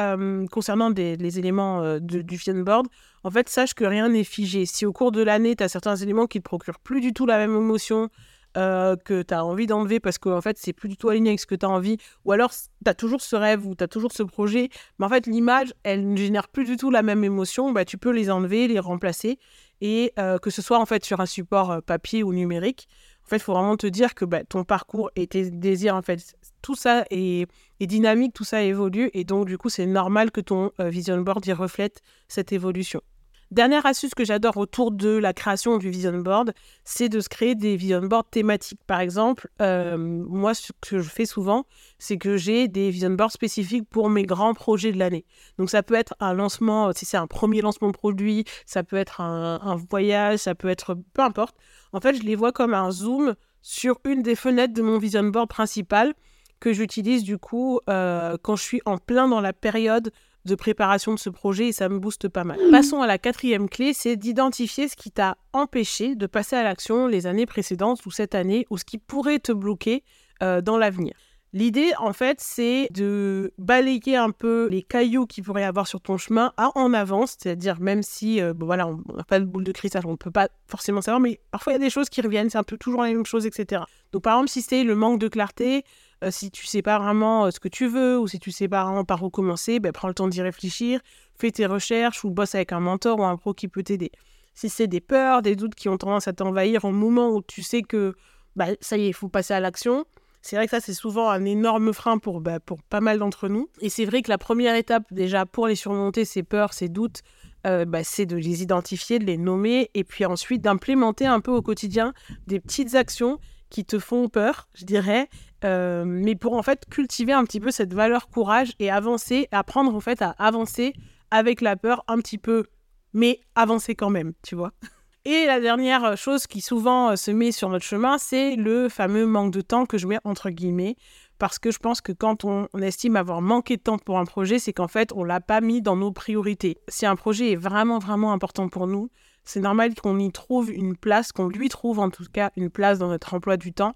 concernant 0.52 0.90
les 0.90 1.38
éléments 1.38 1.98
du 1.98 2.22
vision 2.22 2.54
board, 2.60 2.86
en 3.24 3.30
fait, 3.30 3.48
sache 3.48 3.74
que 3.74 3.84
rien 3.84 4.08
n'est 4.08 4.22
figé. 4.22 4.66
Si 4.66 4.86
au 4.86 4.92
cours 4.92 5.10
de 5.10 5.20
l'année, 5.20 5.56
tu 5.56 5.64
as 5.64 5.68
certains 5.68 5.96
éléments 5.96 6.26
qui 6.26 6.38
te 6.38 6.44
procurent 6.44 6.78
plus 6.78 7.00
du 7.00 7.12
tout 7.12 7.26
la 7.26 7.38
même 7.38 7.56
émotion, 7.56 8.08
que 8.54 9.22
tu 9.22 9.34
as 9.34 9.44
envie 9.44 9.66
d'enlever 9.66 10.00
parce 10.00 10.18
qu'en 10.18 10.40
fait, 10.40 10.58
c'est 10.58 10.72
plus 10.72 10.88
du 10.88 10.96
tout 10.96 11.08
aligné 11.08 11.30
avec 11.30 11.40
ce 11.40 11.46
que 11.46 11.54
tu 11.56 11.66
as 11.66 11.68
envie, 11.68 11.96
ou 12.24 12.32
alors 12.32 12.50
tu 12.52 12.88
as 12.88 12.94
toujours 12.94 13.20
ce 13.20 13.34
rêve 13.34 13.66
ou 13.66 13.74
tu 13.74 13.82
as 13.82 13.88
toujours 13.88 14.12
ce 14.12 14.22
projet, 14.22 14.68
mais 14.98 15.06
en 15.06 15.08
fait, 15.08 15.26
l'image, 15.26 15.74
elle 15.82 16.12
ne 16.12 16.16
génère 16.16 16.48
plus 16.48 16.64
du 16.64 16.76
tout 16.76 16.90
la 16.90 17.02
même 17.02 17.24
émotion, 17.24 17.72
bah, 17.72 17.84
tu 17.84 17.98
peux 17.98 18.10
les 18.10 18.30
enlever, 18.30 18.68
les 18.68 18.78
remplacer, 18.78 19.38
et 19.80 20.12
que 20.42 20.50
ce 20.50 20.62
soit 20.62 20.78
en 20.78 20.86
fait 20.86 21.04
sur 21.04 21.20
un 21.20 21.26
support 21.26 21.82
papier 21.82 22.22
ou 22.22 22.32
numérique. 22.32 22.88
En 23.28 23.28
fait, 23.28 23.36
il 23.36 23.42
faut 23.42 23.52
vraiment 23.52 23.76
te 23.76 23.86
dire 23.86 24.14
que 24.14 24.24
bah, 24.24 24.42
ton 24.42 24.64
parcours 24.64 25.10
et 25.14 25.26
tes 25.26 25.50
désirs, 25.50 25.94
en 25.94 26.00
fait, 26.00 26.34
tout 26.62 26.74
ça 26.74 27.04
est, 27.10 27.46
dynamique, 27.78 28.32
tout 28.32 28.44
ça 28.44 28.62
évolue. 28.62 29.10
Et 29.12 29.24
donc, 29.24 29.46
du 29.46 29.58
coup, 29.58 29.68
c'est 29.68 29.84
normal 29.84 30.30
que 30.30 30.40
ton 30.40 30.72
euh, 30.80 30.88
vision 30.88 31.20
board 31.20 31.46
y 31.46 31.52
reflète 31.52 32.00
cette 32.26 32.52
évolution. 32.52 33.02
Dernière 33.50 33.86
astuce 33.86 34.14
que 34.14 34.26
j'adore 34.26 34.58
autour 34.58 34.90
de 34.90 35.08
la 35.08 35.32
création 35.32 35.78
du 35.78 35.88
vision 35.88 36.12
board, 36.18 36.52
c'est 36.84 37.08
de 37.08 37.18
se 37.18 37.30
créer 37.30 37.54
des 37.54 37.76
vision 37.76 38.02
boards 38.02 38.28
thématiques. 38.28 38.80
Par 38.86 39.00
exemple, 39.00 39.48
euh, 39.62 39.96
moi, 39.96 40.52
ce 40.52 40.70
que 40.82 40.98
je 40.98 41.08
fais 41.08 41.24
souvent, 41.24 41.64
c'est 41.98 42.18
que 42.18 42.36
j'ai 42.36 42.68
des 42.68 42.90
vision 42.90 43.08
boards 43.08 43.32
spécifiques 43.32 43.88
pour 43.88 44.10
mes 44.10 44.24
grands 44.24 44.52
projets 44.52 44.92
de 44.92 44.98
l'année. 44.98 45.24
Donc, 45.56 45.70
ça 45.70 45.82
peut 45.82 45.94
être 45.94 46.14
un 46.20 46.34
lancement, 46.34 46.92
si 46.92 47.06
c'est 47.06 47.16
un 47.16 47.26
premier 47.26 47.62
lancement 47.62 47.90
produit, 47.90 48.44
ça 48.66 48.82
peut 48.82 48.96
être 48.96 49.22
un, 49.22 49.76
voyage, 49.90 50.40
ça 50.40 50.54
peut 50.54 50.68
être 50.68 50.98
peu 51.14 51.22
importe. 51.22 51.56
En 51.94 52.00
fait, 52.00 52.16
je 52.16 52.24
les 52.24 52.34
vois 52.34 52.52
comme 52.52 52.74
un 52.74 52.90
zoom 52.90 53.34
sur 53.62 53.98
une 54.04 54.22
des 54.22 54.34
fenêtres 54.34 54.74
de 54.74 54.82
mon 54.82 54.98
vision 54.98 55.24
board 55.24 55.48
principal 55.48 56.12
que 56.60 56.72
j'utilise 56.74 57.22
du 57.22 57.38
coup 57.38 57.80
euh, 57.88 58.36
quand 58.42 58.56
je 58.56 58.62
suis 58.62 58.82
en 58.84 58.98
plein 58.98 59.28
dans 59.28 59.40
la 59.40 59.52
période 59.52 60.10
de 60.44 60.54
préparation 60.54 61.14
de 61.14 61.18
ce 61.18 61.30
projet 61.30 61.68
et 61.68 61.72
ça 61.72 61.88
me 61.88 61.98
booste 61.98 62.28
pas 62.28 62.44
mal. 62.44 62.58
Passons 62.70 63.02
à 63.02 63.06
la 63.06 63.18
quatrième 63.18 63.68
clé, 63.68 63.92
c'est 63.92 64.16
d'identifier 64.16 64.88
ce 64.88 64.96
qui 64.96 65.10
t'a 65.10 65.36
empêché 65.52 66.14
de 66.14 66.26
passer 66.26 66.56
à 66.56 66.62
l'action 66.62 67.06
les 67.06 67.26
années 67.26 67.46
précédentes 67.46 68.04
ou 68.06 68.10
cette 68.10 68.34
année 68.34 68.66
ou 68.70 68.78
ce 68.78 68.84
qui 68.84 68.98
pourrait 68.98 69.38
te 69.40 69.52
bloquer 69.52 70.04
euh, 70.42 70.60
dans 70.60 70.78
l'avenir. 70.78 71.14
L'idée, 71.54 71.92
en 71.98 72.12
fait, 72.12 72.40
c'est 72.42 72.88
de 72.92 73.54
balayer 73.56 74.16
un 74.16 74.30
peu 74.30 74.68
les 74.70 74.82
cailloux 74.82 75.26
qu'il 75.26 75.44
pourrait 75.44 75.62
y 75.62 75.64
avoir 75.64 75.86
sur 75.86 76.00
ton 76.02 76.18
chemin 76.18 76.52
en 76.58 76.92
avance, 76.92 77.36
c'est-à-dire 77.38 77.80
même 77.80 78.02
si, 78.02 78.42
euh, 78.42 78.52
voilà, 78.58 78.86
on 78.86 79.02
n'a 79.16 79.24
pas 79.24 79.40
de 79.40 79.46
boule 79.46 79.64
de 79.64 79.72
cristal, 79.72 80.02
on 80.04 80.12
ne 80.12 80.16
peut 80.16 80.30
pas 80.30 80.48
forcément 80.66 81.00
savoir, 81.00 81.20
mais 81.20 81.40
parfois 81.50 81.72
il 81.72 81.76
y 81.76 81.80
a 81.80 81.82
des 81.82 81.88
choses 81.88 82.10
qui 82.10 82.20
reviennent, 82.20 82.50
c'est 82.50 82.58
un 82.58 82.64
peu 82.64 82.76
toujours 82.76 83.02
la 83.02 83.08
même 83.08 83.24
chose, 83.24 83.46
etc. 83.46 83.82
Donc 84.12 84.22
par 84.24 84.34
exemple, 84.34 84.50
si 84.50 84.60
c'est 84.60 84.84
le 84.84 84.94
manque 84.94 85.18
de 85.18 85.28
clarté, 85.28 85.84
euh, 86.24 86.30
si 86.30 86.50
tu 86.50 86.66
sais 86.66 86.82
pas 86.82 86.98
vraiment 86.98 87.46
euh, 87.46 87.50
ce 87.50 87.60
que 87.60 87.68
tu 87.68 87.86
veux 87.86 88.18
ou 88.18 88.26
si 88.26 88.38
tu 88.38 88.50
sais 88.50 88.68
pas 88.68 88.84
vraiment 88.84 89.04
par 89.04 89.22
où 89.22 89.30
commencer, 89.30 89.80
ben, 89.80 89.92
prends 89.92 90.08
le 90.08 90.14
temps 90.14 90.28
d'y 90.28 90.42
réfléchir, 90.42 91.00
fais 91.38 91.50
tes 91.50 91.66
recherches 91.66 92.24
ou 92.24 92.30
bosse 92.30 92.54
avec 92.54 92.72
un 92.72 92.80
mentor 92.80 93.20
ou 93.20 93.24
un 93.24 93.36
pro 93.36 93.54
qui 93.54 93.68
peut 93.68 93.82
t'aider. 93.82 94.10
Si 94.54 94.68
c'est 94.68 94.88
des 94.88 95.00
peurs, 95.00 95.42
des 95.42 95.54
doutes 95.54 95.74
qui 95.74 95.88
ont 95.88 95.96
tendance 95.96 96.26
à 96.26 96.32
t'envahir 96.32 96.84
au 96.84 96.90
moment 96.90 97.30
où 97.30 97.42
tu 97.42 97.62
sais 97.62 97.82
que 97.82 98.14
bah, 98.56 98.66
ça 98.80 98.96
y 98.96 99.04
est, 99.04 99.08
il 99.08 99.14
faut 99.14 99.28
passer 99.28 99.54
à 99.54 99.60
l'action, 99.60 100.04
c'est 100.42 100.56
vrai 100.56 100.66
que 100.66 100.70
ça, 100.70 100.80
c'est 100.80 100.94
souvent 100.94 101.30
un 101.30 101.44
énorme 101.44 101.92
frein 101.92 102.18
pour, 102.18 102.40
bah, 102.40 102.60
pour 102.60 102.82
pas 102.82 103.00
mal 103.00 103.18
d'entre 103.18 103.48
nous. 103.48 103.68
Et 103.80 103.88
c'est 103.88 104.04
vrai 104.04 104.22
que 104.22 104.30
la 104.30 104.38
première 104.38 104.74
étape, 104.74 105.04
déjà, 105.10 105.46
pour 105.46 105.66
les 105.66 105.74
surmonter, 105.74 106.24
ces 106.24 106.42
peurs, 106.42 106.72
ces 106.72 106.88
doutes, 106.88 107.22
euh, 107.66 107.84
bah, 107.84 108.04
c'est 108.04 108.26
de 108.26 108.36
les 108.36 108.62
identifier, 108.62 109.18
de 109.18 109.24
les 109.24 109.36
nommer, 109.36 109.90
et 109.94 110.04
puis 110.04 110.24
ensuite 110.24 110.62
d'implémenter 110.62 111.26
un 111.26 111.40
peu 111.40 111.50
au 111.50 111.60
quotidien 111.60 112.14
des 112.46 112.60
petites 112.60 112.94
actions 112.94 113.38
qui 113.70 113.84
te 113.84 113.98
font 113.98 114.28
peur, 114.28 114.68
je 114.74 114.84
dirais, 114.84 115.28
euh, 115.64 116.04
mais 116.06 116.34
pour 116.34 116.54
en 116.54 116.62
fait 116.62 116.86
cultiver 116.90 117.32
un 117.32 117.44
petit 117.44 117.60
peu 117.60 117.70
cette 117.70 117.94
valeur 117.94 118.28
courage 118.28 118.72
et 118.78 118.90
avancer, 118.90 119.48
apprendre 119.52 119.94
en 119.94 120.00
fait 120.00 120.22
à 120.22 120.30
avancer 120.38 120.92
avec 121.30 121.60
la 121.60 121.76
peur 121.76 122.04
un 122.08 122.18
petit 122.18 122.38
peu, 122.38 122.64
mais 123.12 123.40
avancer 123.54 123.94
quand 123.94 124.10
même, 124.10 124.32
tu 124.42 124.54
vois. 124.54 124.72
Et 125.24 125.44
la 125.44 125.60
dernière 125.60 126.16
chose 126.16 126.46
qui 126.46 126.62
souvent 126.62 127.14
se 127.14 127.30
met 127.30 127.52
sur 127.52 127.68
notre 127.68 127.84
chemin, 127.84 128.16
c'est 128.16 128.56
le 128.56 128.88
fameux 128.88 129.26
manque 129.26 129.52
de 129.52 129.60
temps 129.60 129.84
que 129.84 129.98
je 129.98 130.06
mets 130.06 130.18
entre 130.24 130.48
guillemets 130.48 130.96
parce 131.38 131.58
que 131.58 131.70
je 131.70 131.78
pense 131.78 132.00
que 132.00 132.12
quand 132.12 132.44
on, 132.44 132.66
estime 132.80 133.16
avoir 133.16 133.40
manqué 133.40 133.76
de 133.76 133.82
temps 133.82 133.98
pour 133.98 134.18
un 134.18 134.24
projet, 134.24 134.58
c'est 134.58 134.72
qu'en 134.72 134.88
fait, 134.88 135.12
on 135.14 135.24
l'a 135.24 135.40
pas 135.40 135.60
mis 135.60 135.80
dans 135.80 135.96
nos 135.96 136.12
priorités. 136.12 136.78
Si 136.88 137.06
un 137.06 137.16
projet 137.16 137.52
est 137.52 137.56
vraiment, 137.56 137.98
vraiment 137.98 138.32
important 138.32 138.68
pour 138.68 138.86
nous, 138.86 139.10
c'est 139.48 139.60
normal 139.60 139.94
qu'on 139.94 140.18
y 140.18 140.30
trouve 140.30 140.70
une 140.70 140.94
place, 140.94 141.32
qu'on 141.32 141.48
lui 141.48 141.70
trouve 141.70 142.00
en 142.00 142.10
tout 142.10 142.24
cas 142.30 142.50
une 142.56 142.68
place 142.68 142.98
dans 142.98 143.08
notre 143.08 143.32
emploi 143.32 143.56
du 143.56 143.72
temps. 143.72 143.94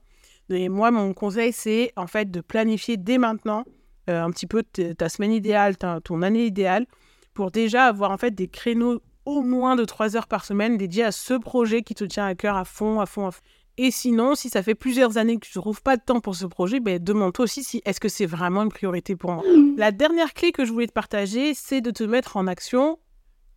Et 0.48 0.70
moi, 0.70 0.90
mon 0.90 1.12
conseil, 1.12 1.52
c'est 1.52 1.92
en 1.96 2.06
fait 2.06 2.30
de 2.30 2.40
planifier 2.40 2.96
dès 2.96 3.18
maintenant 3.18 3.64
euh, 4.08 4.22
un 4.22 4.30
petit 4.30 4.46
peu 4.46 4.62
ta 4.62 5.08
semaine 5.10 5.32
idéale, 5.32 5.76
ton 6.04 6.22
année 6.22 6.46
idéale, 6.46 6.86
pour 7.34 7.50
déjà 7.50 7.84
avoir 7.84 8.10
en 8.12 8.16
fait 8.16 8.30
des 8.30 8.48
créneaux 8.48 9.02
au 9.26 9.42
moins 9.42 9.76
de 9.76 9.84
3 9.84 10.16
heures 10.16 10.26
par 10.26 10.46
semaine 10.46 10.78
dédiés 10.78 11.04
à 11.04 11.12
ce 11.12 11.34
projet 11.34 11.82
qui 11.82 11.94
te 11.94 12.04
tient 12.04 12.26
à 12.26 12.34
cœur 12.34 12.56
à 12.56 12.64
fond, 12.64 13.00
à 13.00 13.06
fond, 13.06 13.26
à 13.26 13.30
fond. 13.30 13.42
Et 13.76 13.90
sinon, 13.90 14.34
si 14.34 14.48
ça 14.48 14.62
fait 14.62 14.74
plusieurs 14.74 15.18
années 15.18 15.36
que 15.36 15.46
tu 15.46 15.58
ne 15.58 15.60
trouves 15.60 15.82
pas 15.82 15.98
de 15.98 16.02
temps 16.02 16.20
pour 16.20 16.34
ce 16.34 16.46
projet, 16.46 16.80
ben, 16.80 16.98
demande-toi 16.98 17.44
aussi 17.44 17.62
si 17.62 17.82
est-ce 17.84 18.00
que 18.00 18.08
c'est 18.08 18.26
vraiment 18.26 18.62
une 18.62 18.70
priorité 18.70 19.16
pour 19.16 19.32
moi? 19.32 19.44
La 19.76 19.92
dernière 19.92 20.32
clé 20.32 20.52
que 20.52 20.64
je 20.64 20.72
voulais 20.72 20.86
te 20.86 20.92
partager, 20.92 21.52
c'est 21.54 21.82
de 21.82 21.90
te 21.90 22.04
mettre 22.04 22.38
en 22.38 22.46
action 22.46 22.98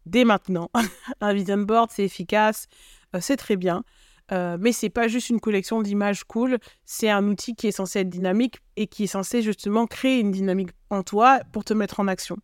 dès 0.06 0.26
maintenant. 0.26 0.70
un 1.22 1.34
vision 1.34 1.58
board, 1.58 1.90
c'est 1.92 2.04
efficace, 2.04 2.68
euh, 3.16 3.20
c'est 3.22 3.38
très 3.38 3.56
bien. 3.56 3.84
Euh, 4.32 4.58
mais 4.60 4.72
c'est 4.72 4.90
pas 4.90 5.08
juste 5.08 5.30
une 5.30 5.40
collection 5.40 5.82
d'images 5.82 6.24
cool, 6.24 6.58
c'est 6.84 7.10
un 7.10 7.28
outil 7.28 7.56
qui 7.56 7.68
est 7.68 7.72
censé 7.72 8.00
être 8.00 8.10
dynamique 8.10 8.58
et 8.76 8.88
qui 8.88 9.04
est 9.04 9.08
censé 9.08 9.44
justement 9.44 9.86
créer 9.86 10.20
une 10.20 10.32
dynamique 10.32 10.72
en 10.90 11.04
toi 11.04 11.42
pour 11.52 11.64
te 11.64 11.76
mettre 11.76 12.00
en 12.00 12.08
action. 12.08 12.38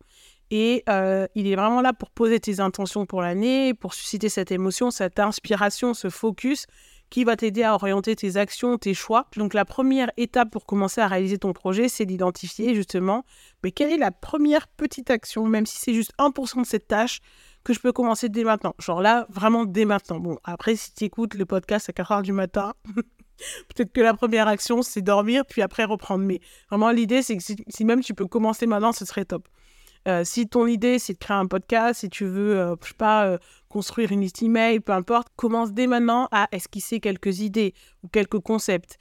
Et 0.52 0.84
euh, 0.88 1.26
il 1.34 1.46
est 1.48 1.56
vraiment 1.56 1.80
là 1.80 1.92
pour 1.92 2.10
poser 2.10 2.38
tes 2.38 2.60
intentions 2.60 3.04
pour 3.06 3.20
l'année, 3.20 3.74
pour 3.74 3.94
susciter 3.94 4.28
cette 4.28 4.52
émotion, 4.52 4.90
cette 4.90 5.18
inspiration, 5.18 5.94
ce 5.94 6.08
focus 6.08 6.66
qui 7.10 7.24
va 7.24 7.36
t'aider 7.36 7.62
à 7.62 7.74
orienter 7.74 8.14
tes 8.16 8.36
actions, 8.36 8.78
tes 8.78 8.94
choix. 8.94 9.26
Donc 9.36 9.52
la 9.52 9.64
première 9.64 10.10
étape 10.16 10.50
pour 10.50 10.66
commencer 10.66 11.00
à 11.00 11.08
réaliser 11.08 11.38
ton 11.38 11.52
projet, 11.52 11.88
c'est 11.88 12.06
d'identifier 12.06 12.74
justement 12.74 13.24
mais 13.62 13.70
quelle 13.70 13.92
est 13.92 13.98
la 13.98 14.10
première 14.10 14.68
petite 14.68 15.10
action, 15.10 15.46
même 15.46 15.66
si 15.66 15.78
c'est 15.78 15.94
juste 15.94 16.12
1% 16.18 16.62
de 16.62 16.66
cette 16.66 16.88
tâche, 16.88 17.20
que 17.64 17.72
je 17.72 17.80
peux 17.80 17.92
commencer 17.92 18.28
dès 18.28 18.44
maintenant. 18.44 18.74
Genre 18.78 19.00
là, 19.00 19.26
vraiment 19.28 19.64
dès 19.64 19.84
maintenant. 19.84 20.18
Bon, 20.18 20.38
après, 20.44 20.76
si 20.76 20.94
tu 20.94 21.04
écoutes 21.04 21.34
le 21.34 21.46
podcast 21.46 21.88
à 21.88 21.92
4 21.92 22.12
heures 22.12 22.22
du 22.22 22.32
matin, 22.32 22.74
peut-être 23.74 23.92
que 23.92 24.00
la 24.00 24.14
première 24.14 24.48
action, 24.48 24.82
c'est 24.82 25.02
dormir, 25.02 25.44
puis 25.46 25.62
après 25.62 25.84
reprendre. 25.84 26.24
Mais 26.24 26.40
vraiment, 26.70 26.90
l'idée, 26.90 27.22
c'est 27.22 27.36
que 27.36 27.42
si, 27.42 27.84
même 27.84 28.00
tu 28.00 28.14
peux 28.14 28.26
commencer 28.26 28.66
maintenant, 28.66 28.92
ce 28.92 29.04
serait 29.04 29.24
top. 29.24 29.48
Euh, 30.08 30.24
si 30.24 30.48
ton 30.48 30.66
idée, 30.66 30.98
c'est 30.98 31.12
de 31.12 31.18
créer 31.18 31.36
un 31.36 31.46
podcast, 31.46 32.00
si 32.00 32.10
tu 32.10 32.24
veux, 32.24 32.58
euh, 32.58 32.74
je 32.82 32.88
sais 32.88 32.94
pas, 32.94 33.26
euh, 33.26 33.38
construire 33.68 34.10
une 34.10 34.20
liste 34.20 34.42
email, 34.42 34.80
peu 34.80 34.92
importe, 34.92 35.28
commence 35.36 35.72
dès 35.72 35.86
maintenant 35.86 36.28
à 36.32 36.48
esquisser 36.50 36.98
quelques 36.98 37.38
idées 37.40 37.72
ou 38.02 38.08
quelques 38.08 38.40
concepts. 38.40 38.98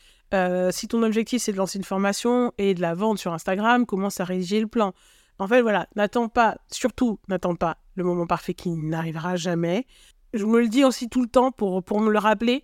si 0.71 0.87
ton 0.87 1.03
objectif, 1.03 1.41
c'est 1.41 1.51
de 1.51 1.57
lancer 1.57 1.77
une 1.77 1.83
formation 1.83 2.53
et 2.57 2.73
de 2.73 2.81
la 2.81 2.93
vendre 2.93 3.19
sur 3.19 3.33
Instagram, 3.33 3.85
commence 3.85 4.19
à 4.21 4.23
rédiger 4.23 4.61
le 4.61 4.67
plan. 4.67 4.93
En 5.41 5.47
fait, 5.47 5.61
voilà, 5.61 5.87
n'attends 5.95 6.29
pas, 6.29 6.57
surtout, 6.71 7.19
n'attends 7.27 7.55
pas 7.55 7.77
le 7.95 8.03
moment 8.03 8.27
parfait 8.27 8.53
qui 8.53 8.69
n'arrivera 8.69 9.35
jamais. 9.35 9.87
Je 10.33 10.45
me 10.45 10.61
le 10.61 10.67
dis 10.67 10.83
aussi 10.83 11.09
tout 11.09 11.21
le 11.21 11.27
temps 11.27 11.51
pour, 11.51 11.83
pour 11.83 11.99
me 11.99 12.11
le 12.11 12.19
rappeler, 12.19 12.63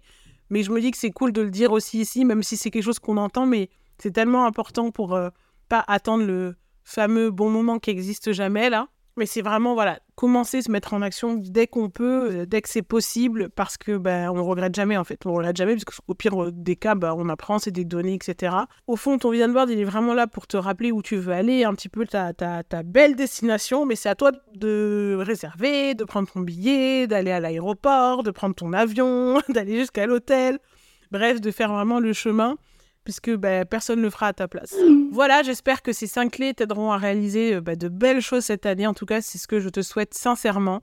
mais 0.49 0.63
je 0.63 0.71
me 0.71 0.79
dis 0.79 0.91
que 0.91 0.97
c'est 0.97 1.11
cool 1.11 1.33
de 1.33 1.41
le 1.41 1.49
dire 1.49 1.71
aussi 1.71 1.99
ici, 1.99 2.23
même 2.23 2.43
si 2.43 2.55
c'est 2.55 2.69
quelque 2.69 2.83
chose 2.83 2.99
qu'on 2.99 3.17
entend, 3.17 3.45
mais 3.45 3.69
c'est 3.97 4.11
tellement 4.11 4.45
important 4.45 4.91
pour 4.91 5.19
pas 5.67 5.83
attendre 5.87 6.23
le, 6.23 6.55
fameux 6.87 7.31
bon 7.31 7.49
moment 7.49 7.79
qui 7.79 7.89
n'existe 7.89 8.31
jamais 8.31 8.69
là. 8.69 8.87
Mais 9.17 9.25
c'est 9.25 9.41
vraiment, 9.41 9.73
voilà, 9.73 9.99
commencer, 10.15 10.61
se 10.61 10.69
mettre 10.71 10.93
en 10.93 11.01
action 11.01 11.33
dès 11.33 11.65
qu'on 11.65 11.89
peut, 11.89 12.29
euh, 12.31 12.45
dès 12.45 12.61
que 12.61 12.69
c'est 12.69 12.83
possible, 12.83 13.49
parce 13.49 13.75
que 13.75 13.97
ben, 13.97 14.29
on 14.29 14.35
ne 14.35 14.41
regrette 14.41 14.75
jamais 14.75 14.95
en 14.95 15.03
fait. 15.03 15.25
On 15.25 15.31
ne 15.31 15.37
regrette 15.37 15.57
jamais, 15.57 15.75
parce 15.75 15.85
qu'au 15.85 16.13
pire 16.13 16.41
euh, 16.41 16.51
des 16.51 16.75
cas, 16.75 16.93
ben, 16.93 17.15
on 17.17 17.27
apprend, 17.27 17.57
c'est 17.57 17.71
des 17.71 17.83
données, 17.83 18.13
etc. 18.13 18.55
Au 18.85 18.95
fond, 18.95 19.17
ton 19.17 19.31
vision 19.31 19.49
board, 19.49 19.71
il 19.71 19.79
est 19.79 19.85
vraiment 19.85 20.13
là 20.13 20.27
pour 20.27 20.45
te 20.45 20.55
rappeler 20.55 20.91
où 20.91 21.01
tu 21.01 21.15
veux 21.17 21.33
aller, 21.33 21.63
un 21.63 21.73
petit 21.73 21.89
peu 21.89 22.05
ta, 22.05 22.33
ta, 22.33 22.63
ta 22.63 22.83
belle 22.83 23.15
destination, 23.15 23.87
mais 23.87 23.95
c'est 23.95 24.09
à 24.09 24.15
toi 24.15 24.31
de 24.53 25.17
réserver, 25.19 25.95
de 25.95 26.03
prendre 26.03 26.31
ton 26.31 26.41
billet, 26.41 27.07
d'aller 27.07 27.31
à 27.31 27.39
l'aéroport, 27.39 28.21
de 28.21 28.29
prendre 28.29 28.53
ton 28.53 28.71
avion, 28.73 29.41
d'aller 29.49 29.79
jusqu'à 29.79 30.05
l'hôtel. 30.05 30.59
Bref, 31.09 31.41
de 31.41 31.49
faire 31.49 31.73
vraiment 31.73 31.99
le 31.99 32.13
chemin 32.13 32.57
puisque 33.07 33.33
bah, 33.33 33.63
personne 33.63 33.99
ne 33.99 34.03
le 34.03 34.09
fera 34.09 34.27
à 34.27 34.33
ta 34.33 34.49
place. 34.49 34.75
Voilà, 35.13 35.41
j'espère 35.41 35.81
que 35.81 35.93
ces 35.93 36.07
cinq 36.07 36.33
clés 36.33 36.53
t'aideront 36.53 36.91
à 36.91 36.97
réaliser 36.97 37.55
euh, 37.55 37.61
bah, 37.61 37.77
de 37.77 37.87
belles 37.87 38.19
choses 38.19 38.43
cette 38.43 38.65
année. 38.65 38.85
En 38.85 38.93
tout 38.93 39.05
cas, 39.05 39.21
c'est 39.21 39.37
ce 39.37 39.47
que 39.47 39.61
je 39.61 39.69
te 39.69 39.81
souhaite 39.81 40.13
sincèrement. 40.13 40.81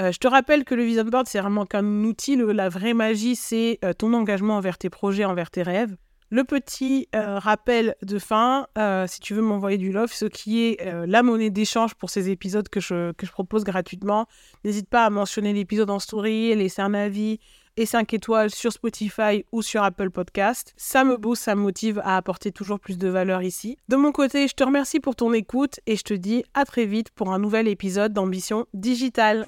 Euh, 0.00 0.10
je 0.10 0.18
te 0.18 0.26
rappelle 0.26 0.64
que 0.64 0.74
le 0.74 0.82
vision 0.82 1.04
board, 1.04 1.28
c'est 1.28 1.38
vraiment 1.38 1.66
qu'un 1.66 1.84
outil. 2.02 2.34
la 2.34 2.68
vraie 2.68 2.92
magie, 2.92 3.36
c'est 3.36 3.78
euh, 3.84 3.92
ton 3.92 4.12
engagement 4.14 4.56
envers 4.56 4.78
tes 4.78 4.90
projets, 4.90 5.24
envers 5.24 5.48
tes 5.48 5.62
rêves. 5.62 5.94
Le 6.32 6.42
petit 6.42 7.08
rappel 7.12 7.96
de 8.02 8.20
fin, 8.20 8.68
si 9.08 9.18
tu 9.18 9.34
veux 9.34 9.42
m'envoyer 9.42 9.78
du 9.78 9.90
love, 9.90 10.12
ce 10.12 10.26
qui 10.26 10.62
est 10.64 10.78
la 11.04 11.24
monnaie 11.24 11.50
d'échange 11.50 11.96
pour 11.96 12.08
ces 12.08 12.30
épisodes 12.30 12.68
que 12.68 12.78
je, 12.78 13.10
que 13.14 13.26
je 13.26 13.32
propose 13.32 13.64
gratuitement, 13.64 14.28
n'hésite 14.64 14.88
pas 14.88 15.04
à 15.04 15.10
mentionner 15.10 15.52
l'épisode 15.52 15.90
en 15.90 15.98
story, 15.98 16.54
laisser 16.54 16.82
un 16.82 16.94
avis, 16.94 17.40
et 17.76 17.86
5 17.86 18.14
étoiles 18.14 18.50
sur 18.50 18.72
Spotify 18.72 19.44
ou 19.52 19.62
sur 19.62 19.82
Apple 19.82 20.10
Podcast. 20.10 20.72
Ça 20.76 21.04
me 21.04 21.16
booste, 21.16 21.44
ça 21.44 21.54
me 21.54 21.62
motive 21.62 22.00
à 22.04 22.16
apporter 22.16 22.52
toujours 22.52 22.80
plus 22.80 22.98
de 22.98 23.08
valeur 23.08 23.42
ici. 23.42 23.76
De 23.88 23.96
mon 23.96 24.12
côté, 24.12 24.48
je 24.48 24.54
te 24.54 24.64
remercie 24.64 25.00
pour 25.00 25.16
ton 25.16 25.32
écoute 25.32 25.80
et 25.86 25.96
je 25.96 26.02
te 26.02 26.14
dis 26.14 26.44
à 26.54 26.64
très 26.64 26.86
vite 26.86 27.10
pour 27.10 27.32
un 27.32 27.38
nouvel 27.38 27.68
épisode 27.68 28.12
d'Ambition 28.12 28.66
Digitale. 28.74 29.46